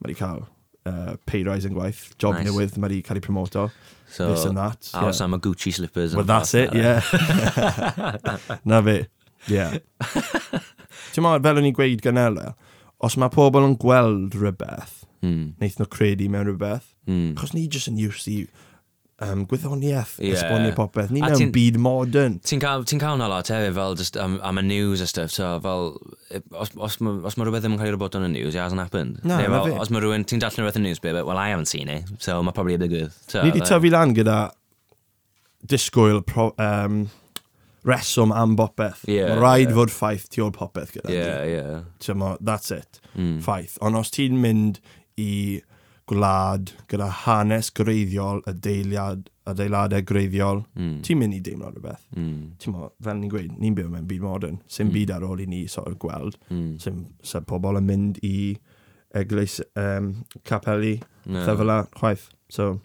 [0.01, 0.43] Mae wedi cael
[0.89, 2.47] uh, pay rise yn gwaith, job nice.
[2.49, 3.67] newydd, mae wedi cael ei promoto.
[4.11, 4.89] So, this and that.
[4.93, 5.23] A yeah.
[5.23, 6.15] am y Gucci slippers.
[6.15, 7.07] Well, that's it, that
[8.35, 8.57] yeah.
[8.65, 8.97] na fi,
[9.47, 9.77] yeah.
[11.11, 12.39] Ti'n meddwl, fel o'n i'n gweud gynnal,
[13.03, 15.57] os mae pobl yn gweld rhywbeth, mm.
[15.59, 17.31] wnaeth nhw credu mewn rhywbeth, Mm.
[17.39, 18.43] Chos ni jyst yn used i
[19.21, 20.35] um, gwyddoniaeth, yeah.
[20.37, 21.11] esbonio popeth.
[21.13, 22.39] Ni a mewn byd modern.
[22.45, 25.31] Ti'n cael, ti cael na lot hefyd fel just, um, am y news a stuff.
[25.33, 25.95] So, fel,
[26.51, 28.63] os, os, ma, os mae rhywbeth ddim yn cael ei robot yn y news, it
[28.63, 29.21] hasn't happened.
[29.23, 31.49] Na, Neu, fel, os mae rhywun, ti'n dallan rhywbeth yn y news, but, well, I
[31.53, 32.09] haven't seen it.
[32.19, 33.17] So, mae probably a digwydd.
[33.27, 34.37] So, ni wedi like, tyfu lan gyda
[35.69, 37.03] disgwyl pro, um,
[37.87, 39.05] reswm am bopeth.
[39.09, 39.77] Yeah, mae rhaid yeah.
[39.77, 41.13] fod ffaith tu ôl popeth gyda.
[41.13, 41.83] Yeah, yeah.
[41.99, 43.01] So, ma, that's it.
[43.15, 43.39] Mm.
[43.45, 43.77] Ffaith.
[43.85, 44.81] Ond os ti'n mynd
[45.21, 45.61] i
[46.11, 50.99] gwlad, gyda hanes greiddiol, adeiliad, adeiladau greiddiol, mm.
[51.05, 52.03] ti'n mynd i deimlo rhywbeth.
[52.17, 52.51] Mm.
[52.61, 54.93] Ti'n mo, fel ni'n gweud, ni'n byw mewn byd modern, sy'n mm.
[54.97, 56.75] byd ar ôl i ni sort of gweld, mm.
[56.83, 58.35] sy'n sy pobl yn mynd i
[59.17, 60.13] eglwys um,
[60.47, 61.43] capeli, no.
[61.47, 62.29] fel chwaith.
[62.51, 62.79] So,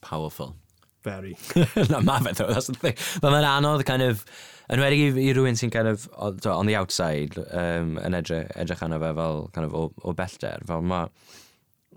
[0.00, 0.54] Powerful.
[1.02, 1.36] Very.
[1.90, 2.94] Na, ma fe, though, that's the thing.
[3.20, 4.24] But mae'n anodd, kind of,
[4.70, 8.82] yn wedi i, i rhywun sy'n kind of, on the outside, um, yn edrych, edrych
[8.82, 11.04] arno fe fel, kind of, o, o bellter, fel ma,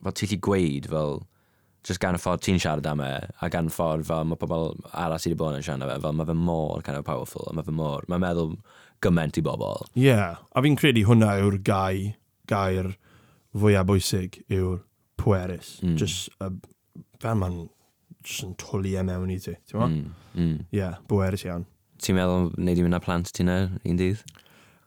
[0.03, 1.19] fel ti'n wedi gweud fel
[1.87, 4.73] just gan y ffordd ti'n siarad am e a gan y ffordd fel mae pobl
[4.91, 7.47] arall sydd wedi bod yn siarad am e fel mae fe mor kind of powerful
[7.49, 8.53] a mae fe mor mae'n meddwl
[9.05, 10.43] gymaint i bobl Ie, yeah.
[10.51, 12.15] a fi'n credu hwnna yw'r gai
[12.51, 12.93] gair
[13.57, 14.83] fwyaf bwysig yw'r
[15.19, 15.97] pwerus mm.
[15.99, 16.51] just uh,
[17.23, 17.59] fel ma'n
[18.23, 20.07] just yn twlu e mewn i ti ti'n mm.
[20.35, 20.55] mm.
[20.75, 21.67] yeah, bwerus iawn
[21.99, 24.21] Ti'n meddwl wneud i mynd â plant ti'n er un dydd?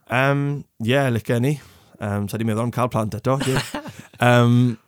[0.09, 1.59] Um, yeah, lyca ni.
[2.01, 3.37] Um, Sa di meddwl am cael plant eto.
[4.17, 4.55] Um,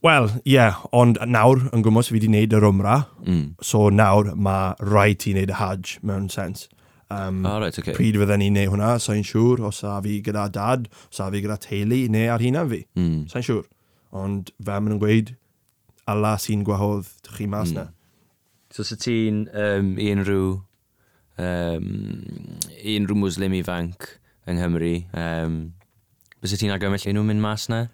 [0.00, 3.56] Wel, ie, yeah, ond nawr yn gwmwys fi wedi wneud yr ymra, mm.
[3.66, 6.68] so nawr mae rhaid ti wneud y hajj mewn sens.
[7.10, 7.96] Um, oh, right, okay.
[7.96, 11.42] Pryd fydden ni'n neud hwnna, sa'n siŵr, os a fi gyda dad, os a fi
[11.42, 13.26] gyda teulu, neu ar hunan fi, mm.
[13.32, 13.66] sa'n siŵr.
[14.22, 15.34] Ond fe maen nhw'n gweud,
[16.14, 17.80] ala sy'n gwahodd chi mas mm.
[17.80, 17.88] na.
[18.70, 20.48] So sy ti'n um, unrhyw,
[21.42, 21.92] um,
[22.78, 24.12] unrhyw muslim ifanc
[24.46, 25.62] yng Nghymru, um,
[26.38, 27.88] bys ti'n agymell nhw'n mynd mas na?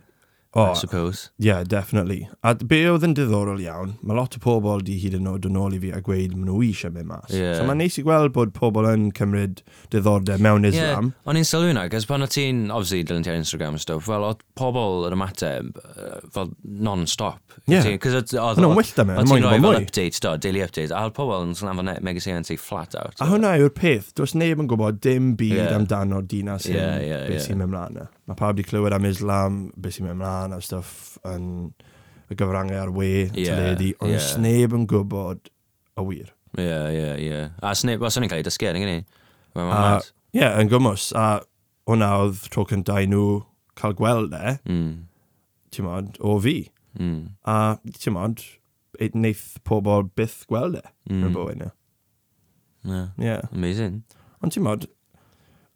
[0.55, 1.31] Oh, I suppose.
[1.39, 2.29] Yeah, definitely.
[2.43, 5.59] A be oedd yn diddorol iawn, mae lot o pobl di hyd yn oed yn
[5.59, 7.33] ôl i fi a gweud maen nhw eisiau mynd mas.
[7.35, 7.57] Yeah.
[7.59, 11.11] So mae'n neis i gweld bod pobl yn cymryd diddordeb mewn Islam.
[11.11, 11.27] Yeah.
[11.27, 14.07] O'n i'n sylwi hwnna, gos pan o ti'n, obviously, dilyn ti ar Instagram and stuff,
[14.07, 15.83] fel oedd pobl yn ymateb
[16.37, 17.59] fel non-stop.
[17.67, 17.91] Yeah.
[17.99, 21.19] Cos oedd yn wyllt am e, mae'n rhoi fel update, do, daily update, a oedd
[21.19, 23.19] pobl yn slan fan megasyn ti flat out.
[23.19, 25.75] A hwnna yw'r peth, dwi'n neb yn gwybod dim byd yeah.
[25.75, 27.31] amdano dinas yeah, yeah, yeah.
[27.33, 30.55] beth sy'n mynd mlaen e mae pawb wedi clywed am Islam, beth sy'n mynd mlaen
[30.57, 31.73] a stuff yn
[32.33, 34.25] y gyfrangau ar we, yeah, teledu, ond yeah.
[34.25, 35.51] sneb yn gwybod
[36.01, 36.31] y wir.
[36.55, 37.29] Ie, yeah, ie, yeah, ie.
[37.29, 37.51] Yeah.
[37.63, 39.01] A sneb, wel, sy'n ni'n cael ei dysgu, yn gynnu.
[39.61, 41.11] Ie, yeah, yn gymwys.
[41.19, 41.43] A
[41.91, 43.43] hwnna oedd tro cynta i nhw
[43.79, 44.91] cael gweld e, mm.
[45.75, 46.57] ti'n modd, o fi.
[46.97, 47.35] Mm.
[47.51, 48.45] A ti'n modd,
[49.03, 51.25] wneith pobl byth gweld e, mm.
[51.29, 51.73] yn bywyd nhw.
[52.89, 53.09] Yeah.
[53.21, 53.49] yeah.
[53.53, 54.03] Amazing.
[54.41, 54.89] Ond ti'n modd,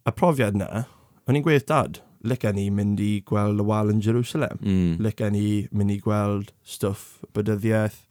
[0.08, 0.86] y profiad na,
[1.28, 4.58] o'n i'n gweith dad licen ni mynd i gweld y wal yn Jerusalem.
[4.62, 4.96] Mm.
[5.04, 8.02] Licen ni mynd i gweld stwff bydyddiaeth,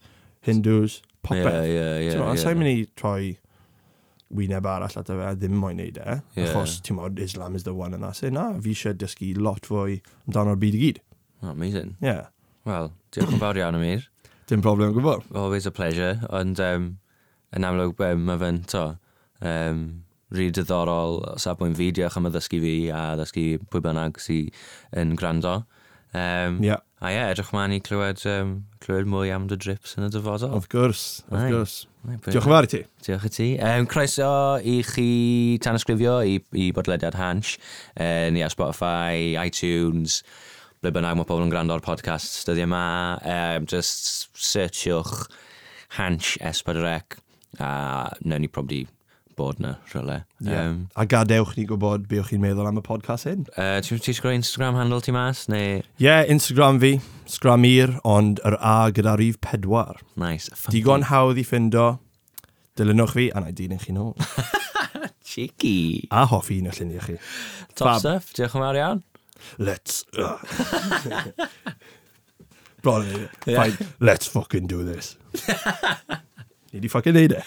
[0.46, 1.44] Hindus, popeth.
[1.44, 2.40] Yeah, yeah, yeah, so, yeah.
[2.40, 3.36] Sa'n mynd i troi
[4.34, 6.18] wyneb arall at fe, ddim moyn neud e.
[6.36, 6.48] Yeah.
[6.52, 8.32] Achos, ti'n modd, Islam is the one and that's it.
[8.36, 11.02] Na, fi eisiau dysgu lot fwy amdano'r byd i gyd.
[11.42, 11.96] Oh, amazing.
[12.04, 12.28] Yeah.
[12.68, 14.08] Wel, diolch yn fawr iawn am ir.
[14.48, 15.28] Dim problem gwybod.
[15.36, 16.90] Always a pleasure, ond um,
[17.56, 18.84] yn amlwg um, mae fe'n to.
[19.44, 19.82] Um,
[20.34, 24.50] rhi diddorol o safbwynt fi, diolch am y ddysgu fi a ddysgu pwy bynnag sy'n
[25.00, 25.62] yn gwrando.
[26.14, 26.80] Um, yeah.
[27.00, 30.10] A ie, yeah, edrych ma'n i clywed, um, clywed mwy am dy drips yn y
[30.10, 30.50] dyfodol.
[30.56, 31.50] Of course, of Ai.
[31.52, 31.76] gwrs.
[32.08, 32.80] Ai, Diolch yn fawr i ti.
[33.06, 33.48] Diolch i ti.
[33.62, 35.08] Um, croeso i chi
[35.62, 37.54] tan ysgrifio i, i bodlediad Hansh.
[37.94, 40.22] Uh, ni ar Spotify, iTunes,
[40.82, 42.84] ble bynnag mae pobl yn gwrando ar podcast dyddi yma.
[43.22, 45.28] Um, just searchwch
[46.00, 47.20] Hansh S4C
[47.62, 47.70] a
[48.24, 48.86] newn ni probably
[49.38, 50.22] bod na, rhywle.
[50.40, 50.68] Yeah.
[50.68, 53.46] Um, a gadewch ni gwybod be chi'n meddwl am y podcast hyn.
[53.54, 55.44] Uh, Ti'n ti sgwrw Instagram handle ti mas?
[55.46, 55.82] Ie, neu...
[56.02, 56.92] yeah, Instagram fi,
[57.30, 60.02] Scramir, ond yr A gyda rif pedwar.
[60.20, 60.50] Nice.
[60.74, 61.86] Digon hawdd i ffindo,
[62.78, 64.14] dilynwch fi, a na i dyn i chi nôl.
[65.28, 66.08] Cheeky.
[66.10, 67.18] A hoffi un o lluniau chi.
[67.74, 68.02] Top Fab.
[68.02, 69.04] stuff, diolch yn fawr iawn.
[69.58, 70.04] Let's...
[70.18, 70.38] Uh.
[72.82, 73.62] Bron, yeah.
[73.62, 75.16] fine, let's fucking do this.
[76.72, 77.42] Ni di fucking neud e.